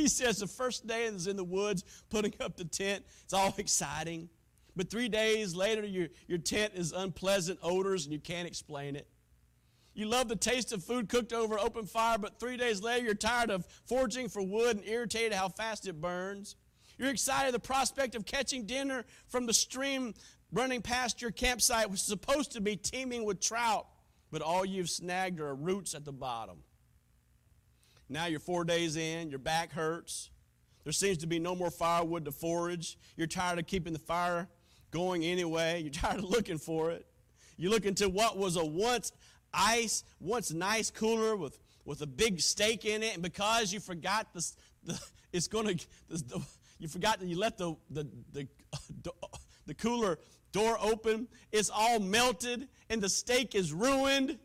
He 0.00 0.08
says 0.08 0.38
the 0.38 0.46
first 0.46 0.86
day 0.86 1.04
is 1.04 1.26
in 1.26 1.36
the 1.36 1.44
woods 1.44 1.84
putting 2.08 2.32
up 2.40 2.56
the 2.56 2.64
tent. 2.64 3.04
It's 3.22 3.34
all 3.34 3.54
exciting. 3.58 4.30
But 4.74 4.88
three 4.88 5.10
days 5.10 5.54
later, 5.54 5.84
your, 5.84 6.08
your 6.26 6.38
tent 6.38 6.72
is 6.74 6.92
unpleasant 6.92 7.58
odors 7.62 8.06
and 8.06 8.12
you 8.14 8.18
can't 8.18 8.48
explain 8.48 8.96
it. 8.96 9.06
You 9.92 10.06
love 10.06 10.28
the 10.28 10.36
taste 10.36 10.72
of 10.72 10.82
food 10.82 11.10
cooked 11.10 11.34
over 11.34 11.58
open 11.58 11.84
fire, 11.84 12.16
but 12.16 12.40
three 12.40 12.56
days 12.56 12.80
later, 12.80 13.04
you're 13.04 13.14
tired 13.14 13.50
of 13.50 13.66
foraging 13.84 14.30
for 14.30 14.40
wood 14.40 14.78
and 14.78 14.88
irritated 14.88 15.34
how 15.34 15.50
fast 15.50 15.86
it 15.86 16.00
burns. 16.00 16.56
You're 16.96 17.10
excited 17.10 17.48
at 17.48 17.52
the 17.52 17.58
prospect 17.58 18.14
of 18.14 18.24
catching 18.24 18.64
dinner 18.64 19.04
from 19.28 19.44
the 19.44 19.52
stream 19.52 20.14
running 20.50 20.80
past 20.80 21.20
your 21.20 21.30
campsite, 21.30 21.90
which 21.90 22.00
is 22.00 22.06
supposed 22.06 22.52
to 22.52 22.62
be 22.62 22.74
teeming 22.76 23.26
with 23.26 23.38
trout, 23.40 23.86
but 24.30 24.40
all 24.40 24.64
you've 24.64 24.88
snagged 24.88 25.40
are 25.40 25.54
roots 25.54 25.92
at 25.94 26.06
the 26.06 26.12
bottom. 26.12 26.62
Now 28.10 28.26
you're 28.26 28.40
four 28.40 28.64
days 28.64 28.96
in, 28.96 29.30
your 29.30 29.38
back 29.38 29.72
hurts. 29.72 30.30
There 30.82 30.92
seems 30.92 31.18
to 31.18 31.28
be 31.28 31.38
no 31.38 31.54
more 31.54 31.70
firewood 31.70 32.24
to 32.24 32.32
forage. 32.32 32.98
You're 33.16 33.28
tired 33.28 33.60
of 33.60 33.66
keeping 33.66 33.92
the 33.92 34.00
fire 34.00 34.48
going 34.90 35.22
anyway. 35.24 35.80
You're 35.80 35.92
tired 35.92 36.18
of 36.18 36.24
looking 36.24 36.58
for 36.58 36.90
it. 36.90 37.06
You 37.56 37.70
look 37.70 37.86
into 37.86 38.08
what 38.08 38.36
was 38.36 38.56
a 38.56 38.64
once 38.64 39.12
ice, 39.54 40.02
once 40.18 40.52
nice 40.52 40.90
cooler 40.90 41.36
with, 41.36 41.60
with 41.84 42.02
a 42.02 42.06
big 42.06 42.40
steak 42.40 42.84
in 42.84 43.04
it, 43.04 43.14
and 43.14 43.22
because 43.22 43.72
you 43.72 43.78
forgot 43.78 44.32
the, 44.34 44.52
the 44.84 45.00
it's 45.32 45.46
going 45.46 45.78
to, 45.78 45.86
you 46.80 46.88
forgot 46.88 47.20
that 47.20 47.26
you 47.26 47.38
left 47.38 47.58
the, 47.58 47.76
the, 47.90 48.08
the, 48.32 48.48
the 49.66 49.74
cooler 49.74 50.18
door 50.50 50.76
open, 50.80 51.28
it's 51.52 51.70
all 51.70 52.00
melted, 52.00 52.66
and 52.88 53.00
the 53.00 53.08
steak 53.08 53.54
is 53.54 53.72
ruined. 53.72 54.36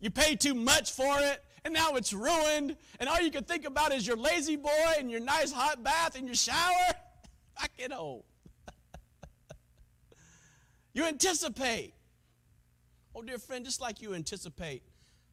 You 0.00 0.10
pay 0.10 0.34
too 0.34 0.54
much 0.54 0.92
for 0.92 1.18
it, 1.20 1.44
and 1.64 1.72
now 1.72 1.94
it's 1.94 2.12
ruined, 2.12 2.76
and 2.98 3.08
all 3.08 3.20
you 3.20 3.30
can 3.30 3.44
think 3.44 3.64
about 3.64 3.92
is 3.92 4.06
your 4.06 4.16
La-Z-Boy 4.16 4.94
and 4.98 5.10
your 5.10 5.20
nice 5.20 5.52
hot 5.52 5.82
bath 5.82 6.16
and 6.16 6.26
your 6.26 6.34
shower. 6.34 6.92
Back 7.56 7.72
at 7.84 7.92
home. 7.92 8.22
you 10.92 11.04
anticipate. 11.04 11.94
Oh, 13.14 13.22
dear 13.22 13.38
friend, 13.38 13.64
just 13.64 13.80
like 13.80 14.00
you 14.00 14.14
anticipate 14.14 14.82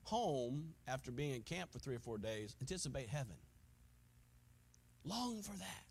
home 0.04 0.74
after 0.88 1.12
being 1.12 1.36
in 1.36 1.42
camp 1.42 1.72
for 1.72 1.80
three 1.80 1.96
or 1.96 2.00
four 2.00 2.18
days, 2.18 2.56
anticipate 2.62 3.10
heaven. 3.10 3.36
Long 5.04 5.42
for 5.42 5.58
that. 5.58 5.86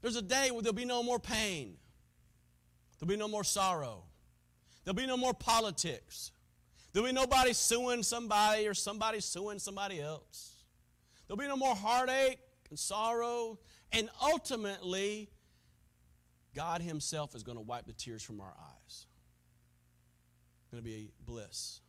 There's 0.00 0.16
a 0.16 0.22
day 0.22 0.50
where 0.50 0.62
there'll 0.62 0.74
be 0.74 0.84
no 0.84 1.02
more 1.02 1.18
pain, 1.18 1.76
there'll 2.98 3.08
be 3.08 3.16
no 3.16 3.28
more 3.28 3.44
sorrow, 3.44 4.04
there'll 4.84 4.96
be 4.96 5.06
no 5.06 5.16
more 5.16 5.34
politics. 5.34 6.30
There'll 6.92 7.08
be 7.08 7.12
nobody 7.12 7.52
suing 7.52 8.02
somebody 8.02 8.66
or 8.66 8.74
somebody 8.74 9.20
suing 9.20 9.58
somebody 9.58 10.00
else. 10.00 10.64
There'll 11.26 11.38
be 11.38 11.46
no 11.46 11.56
more 11.56 11.74
heartache 11.74 12.38
and 12.70 12.78
sorrow. 12.78 13.58
And 13.92 14.08
ultimately, 14.22 15.30
God 16.54 16.80
Himself 16.80 17.34
is 17.34 17.42
going 17.42 17.58
to 17.58 17.62
wipe 17.62 17.86
the 17.86 17.92
tears 17.92 18.22
from 18.22 18.40
our 18.40 18.54
eyes. 18.58 19.06
It's 20.60 20.70
going 20.70 20.82
to 20.82 20.88
be 20.88 21.12
bliss. 21.24 21.80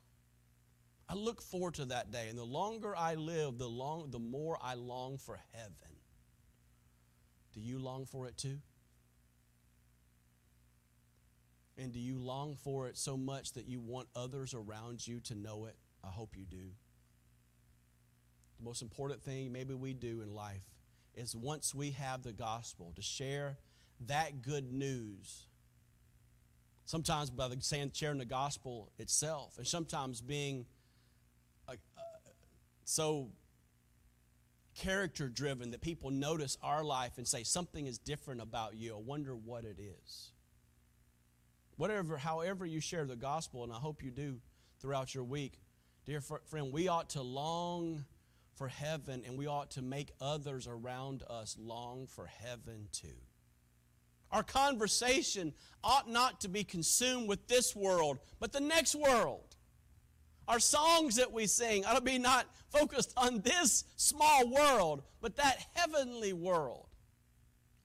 I 1.07 1.15
look 1.15 1.41
forward 1.41 1.73
to 1.75 1.85
that 1.85 2.11
day. 2.11 2.27
And 2.29 2.37
the 2.37 2.43
longer 2.43 2.95
I 2.95 3.15
live, 3.15 3.57
the, 3.57 3.67
long, 3.67 4.11
the 4.11 4.19
more 4.19 4.59
I 4.61 4.75
long 4.75 5.17
for 5.17 5.39
heaven. 5.53 5.73
Do 7.53 7.61
you 7.61 7.79
long 7.79 8.05
for 8.05 8.27
it 8.27 8.37
too? 8.37 8.59
And 11.79 11.93
do 11.93 11.99
you 11.99 12.19
long 12.19 12.57
for 12.61 12.87
it 12.87 12.97
so 12.97 13.15
much 13.15 13.53
that 13.53 13.67
you 13.67 13.79
want 13.79 14.09
others 14.13 14.53
around 14.53 15.07
you 15.07 15.21
to 15.21 15.35
know 15.35 15.65
it? 15.65 15.77
I 16.03 16.07
hope 16.07 16.35
you 16.35 16.43
do. 16.43 16.71
The 18.57 18.65
most 18.65 18.81
important 18.81 19.21
thing 19.21 19.53
maybe 19.53 19.73
we 19.73 19.93
do 19.93 20.19
in 20.19 20.33
life 20.33 20.63
is 21.15 21.35
once 21.35 21.73
we 21.73 21.91
have 21.91 22.23
the 22.23 22.33
gospel 22.33 22.91
to 22.97 23.01
share 23.01 23.57
that 24.07 24.41
good 24.41 24.73
news. 24.73 25.47
Sometimes 26.83 27.29
by 27.29 27.47
the, 27.47 27.89
sharing 27.93 28.17
the 28.17 28.25
gospel 28.25 28.91
itself, 28.97 29.57
and 29.57 29.65
sometimes 29.65 30.19
being 30.19 30.65
uh, 31.67 31.73
uh, 31.97 32.01
so 32.83 33.29
character 34.75 35.29
driven 35.29 35.71
that 35.71 35.81
people 35.81 36.09
notice 36.09 36.57
our 36.61 36.83
life 36.83 37.17
and 37.17 37.27
say 37.27 37.43
something 37.43 37.87
is 37.87 37.97
different 37.97 38.41
about 38.41 38.75
you. 38.75 38.95
I 38.95 38.99
wonder 38.99 39.33
what 39.33 39.63
it 39.63 39.77
is 39.79 40.31
whatever, 41.79 42.17
however 42.17 42.65
you 42.65 42.79
share 42.79 43.05
the 43.05 43.15
gospel, 43.15 43.63
and 43.63 43.71
I 43.71 43.77
hope 43.77 44.03
you 44.03 44.11
do 44.11 44.39
throughout 44.79 45.15
your 45.15 45.23
week, 45.23 45.59
Dear 46.09 46.21
friend, 46.21 46.73
we 46.73 46.87
ought 46.87 47.11
to 47.11 47.21
long 47.21 48.03
for 48.55 48.67
heaven 48.67 49.21
and 49.27 49.37
we 49.37 49.45
ought 49.45 49.69
to 49.71 49.83
make 49.83 50.11
others 50.19 50.67
around 50.67 51.21
us 51.29 51.55
long 51.59 52.07
for 52.07 52.25
heaven 52.25 52.87
too. 52.91 53.13
Our 54.31 54.41
conversation 54.41 55.53
ought 55.83 56.09
not 56.09 56.41
to 56.41 56.49
be 56.49 56.63
consumed 56.63 57.27
with 57.27 57.47
this 57.47 57.75
world, 57.75 58.17
but 58.39 58.51
the 58.51 58.59
next 58.59 58.95
world. 58.95 59.55
Our 60.47 60.59
songs 60.59 61.17
that 61.17 61.31
we 61.31 61.45
sing 61.45 61.85
ought 61.85 61.95
to 61.95 62.01
be 62.01 62.17
not 62.17 62.47
focused 62.69 63.13
on 63.15 63.41
this 63.41 63.83
small 63.95 64.49
world, 64.49 65.03
but 65.21 65.35
that 65.35 65.63
heavenly 65.75 66.33
world. 66.33 66.88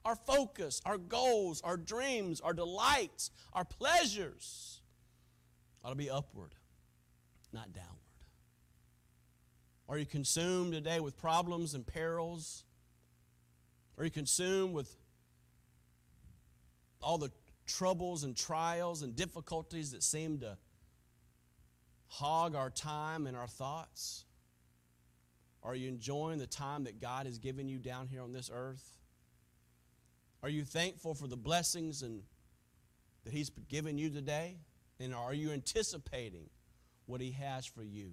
Our 0.04 0.16
focus, 0.16 0.82
our 0.84 0.98
goals, 0.98 1.62
our 1.62 1.76
dreams, 1.76 2.40
our 2.40 2.52
delights, 2.52 3.30
our 3.52 3.64
pleasures 3.64 4.80
ought 5.82 5.90
to 5.90 5.94
be 5.94 6.10
upward, 6.10 6.54
not 7.52 7.72
downward. 7.72 7.90
Are 9.88 9.98
you 9.98 10.06
consumed 10.06 10.72
today 10.72 11.00
with 11.00 11.16
problems 11.16 11.74
and 11.74 11.86
perils? 11.86 12.64
Are 13.98 14.04
you 14.04 14.10
consumed 14.10 14.74
with 14.74 14.94
all 17.00 17.18
the 17.18 17.30
troubles 17.66 18.24
and 18.24 18.36
trials 18.36 19.02
and 19.02 19.14
difficulties 19.14 19.92
that 19.92 20.02
seem 20.02 20.38
to 20.40 20.56
hog 22.06 22.54
our 22.54 22.70
time 22.70 23.26
and 23.26 23.36
our 23.36 23.46
thoughts? 23.46 24.24
Are 25.62 25.74
you 25.74 25.88
enjoying 25.88 26.38
the 26.38 26.46
time 26.46 26.84
that 26.84 27.00
God 27.00 27.26
has 27.26 27.38
given 27.38 27.68
you 27.68 27.78
down 27.78 28.06
here 28.08 28.22
on 28.22 28.32
this 28.32 28.50
earth? 28.52 28.98
Are 30.44 30.50
you 30.50 30.62
thankful 30.62 31.14
for 31.14 31.26
the 31.26 31.38
blessings 31.38 32.02
and 32.02 32.20
that 33.24 33.32
He's 33.32 33.48
given 33.70 33.96
you 33.96 34.10
today? 34.10 34.58
And 35.00 35.14
are 35.14 35.32
you 35.32 35.52
anticipating 35.52 36.50
what 37.06 37.22
He 37.22 37.30
has 37.30 37.64
for 37.64 37.82
you 37.82 38.10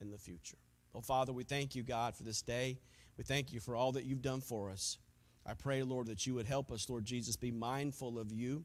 in 0.00 0.10
the 0.10 0.18
future? 0.18 0.56
Oh, 0.96 1.00
Father, 1.00 1.32
we 1.32 1.44
thank 1.44 1.76
you, 1.76 1.84
God, 1.84 2.16
for 2.16 2.24
this 2.24 2.42
day. 2.42 2.80
We 3.16 3.22
thank 3.22 3.52
you 3.52 3.60
for 3.60 3.76
all 3.76 3.92
that 3.92 4.04
you've 4.04 4.20
done 4.20 4.40
for 4.40 4.68
us. 4.68 4.98
I 5.46 5.54
pray, 5.54 5.84
Lord, 5.84 6.08
that 6.08 6.26
you 6.26 6.34
would 6.34 6.46
help 6.46 6.72
us, 6.72 6.90
Lord 6.90 7.04
Jesus, 7.04 7.36
be 7.36 7.52
mindful 7.52 8.18
of 8.18 8.32
you, 8.32 8.64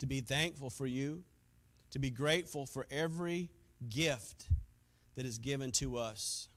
to 0.00 0.06
be 0.06 0.20
thankful 0.20 0.70
for 0.70 0.86
you, 0.88 1.22
to 1.92 2.00
be 2.00 2.10
grateful 2.10 2.66
for 2.66 2.88
every 2.90 3.50
gift 3.88 4.48
that 5.14 5.24
is 5.24 5.38
given 5.38 5.70
to 5.72 5.96
us. 5.96 6.48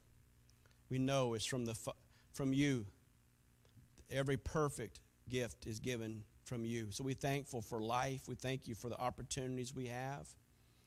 We 0.90 0.98
know 0.98 1.34
it's 1.34 1.46
from, 1.46 1.64
the, 1.64 1.76
from 2.32 2.52
you. 2.52 2.86
Every 4.10 4.36
perfect 4.36 4.98
gift 5.32 5.66
is 5.66 5.80
given 5.80 6.22
from 6.44 6.64
you. 6.64 6.88
So 6.90 7.02
we're 7.02 7.14
thankful 7.14 7.62
for 7.62 7.80
life. 7.80 8.28
We 8.28 8.34
thank 8.34 8.68
you 8.68 8.74
for 8.74 8.90
the 8.90 8.98
opportunities 8.98 9.74
we 9.74 9.86
have, 9.86 10.28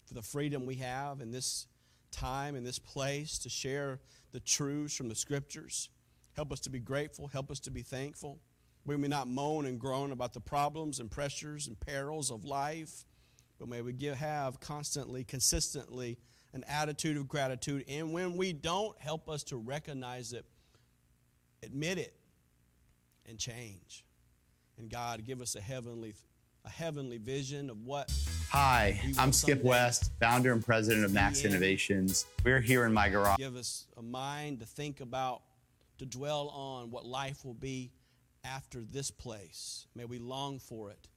for 0.06 0.14
the 0.14 0.22
freedom 0.22 0.68
we 0.68 0.76
have 0.76 1.20
in 1.20 1.32
this 1.32 1.66
time, 2.12 2.56
in 2.56 2.64
this 2.64 2.78
place, 2.78 3.40
to 3.40 3.50
share 3.50 4.00
the 4.32 4.40
truths 4.40 4.96
from 4.96 5.10
the 5.10 5.16
scriptures. 5.16 5.90
Help 6.34 6.52
us 6.52 6.60
to 6.62 6.70
be 6.70 6.80
grateful. 6.80 7.28
Help 7.28 7.50
us 7.50 7.60
to 7.62 7.72
be 7.72 7.82
thankful. 7.82 8.38
We 8.86 8.96
may 8.98 9.08
not 9.08 9.28
moan 9.28 9.66
and 9.66 9.80
groan 9.80 10.12
about 10.12 10.34
the 10.34 10.40
problems 10.40 11.00
and 11.00 11.10
pressures 11.10 11.68
and 11.68 11.80
perils 11.80 12.30
of 12.30 12.46
life, 12.46 13.04
but 13.58 13.68
may 13.68 13.82
we 13.82 13.94
give, 13.94 14.16
have 14.18 14.60
constantly, 14.60 15.24
consistently 15.24 16.20
an 16.54 16.64
attitude 16.68 17.18
of 17.18 17.28
gratitude. 17.28 17.84
And 17.88 18.14
when 18.14 18.38
we 18.38 18.54
don't, 18.54 18.96
help 19.00 19.28
us 19.28 19.44
to 19.46 19.58
recognize 19.58 20.34
it, 20.34 20.46
admit 21.64 21.98
it, 21.98 22.14
and 23.28 23.40
change. 23.40 24.06
And 24.78 24.90
God, 24.90 25.26
give 25.26 25.42
us 25.42 25.56
a 25.56 25.62
heavenly, 25.62 26.14
a 26.66 26.70
heavenly 26.70 27.18
vision 27.18 27.70
of 27.70 27.82
what. 27.84 28.12
Hi, 28.50 29.00
I'm 29.18 29.32
Skip 29.32 29.64
West, 29.64 30.12
founder 30.20 30.52
and 30.52 30.64
president 30.64 31.06
of 31.06 31.14
Max 31.14 31.46
Innovations. 31.46 32.26
We're 32.44 32.60
here 32.60 32.86
in 32.86 32.94
my 32.94 33.10
garage. 33.10 33.38
Give 33.38 33.56
us 33.56 33.88
a 33.98 34.02
mind 34.02 34.60
to 34.60 34.66
think 34.66 35.02
about 35.02 35.42
to 35.98 36.06
dwell 36.06 36.50
on 36.50 36.92
what 36.92 37.06
life 37.06 37.46
will 37.46 37.54
be 37.54 37.92
after 38.44 38.82
this 38.84 39.12
place. 39.12 39.88
May 39.96 40.06
we 40.06 40.20
long 40.20 40.60
for 40.60 40.90
it 40.90 41.08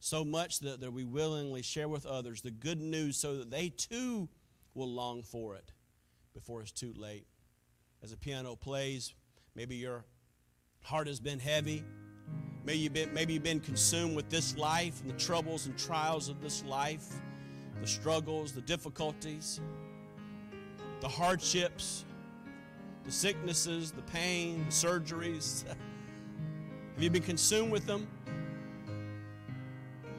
so 0.00 0.24
much 0.24 0.60
that, 0.60 0.80
that 0.80 0.92
we 0.92 1.04
willingly 1.04 1.62
share 1.62 1.88
with 1.88 2.04
others 2.04 2.42
the 2.42 2.50
good 2.50 2.80
news 2.80 3.16
so 3.16 3.36
that 3.36 3.50
they 3.50 3.68
too 3.70 4.28
will 4.74 4.90
long 4.90 5.22
for 5.22 5.54
it 5.56 5.72
before 6.34 6.60
it's 6.62 6.72
too 6.72 6.92
late. 6.96 7.26
As 8.02 8.10
the 8.10 8.16
piano 8.16 8.56
plays, 8.56 9.14
maybe 9.54 9.76
your 9.76 10.04
heart 10.82 11.06
has 11.06 11.20
been 11.20 11.38
heavy. 11.38 11.84
Maybe 12.64 12.78
you've 12.78 12.92
been, 12.92 13.12
maybe 13.12 13.34
you've 13.34 13.42
been 13.42 13.60
consumed 13.60 14.16
with 14.16 14.30
this 14.30 14.56
life 14.56 15.00
and 15.02 15.10
the 15.10 15.18
troubles 15.18 15.66
and 15.66 15.78
trials 15.78 16.28
of 16.28 16.40
this 16.40 16.64
life, 16.64 17.06
the 17.80 17.86
struggles, 17.86 18.52
the 18.52 18.62
difficulties, 18.62 19.60
the 21.00 21.08
hardships 21.08 22.04
the 23.04 23.12
sicknesses, 23.12 23.92
the 23.92 24.02
pain, 24.02 24.64
the 24.64 24.72
surgeries. 24.72 25.64
Have 26.94 27.02
you 27.02 27.10
been 27.10 27.22
consumed 27.22 27.70
with 27.70 27.86
them? 27.86 28.08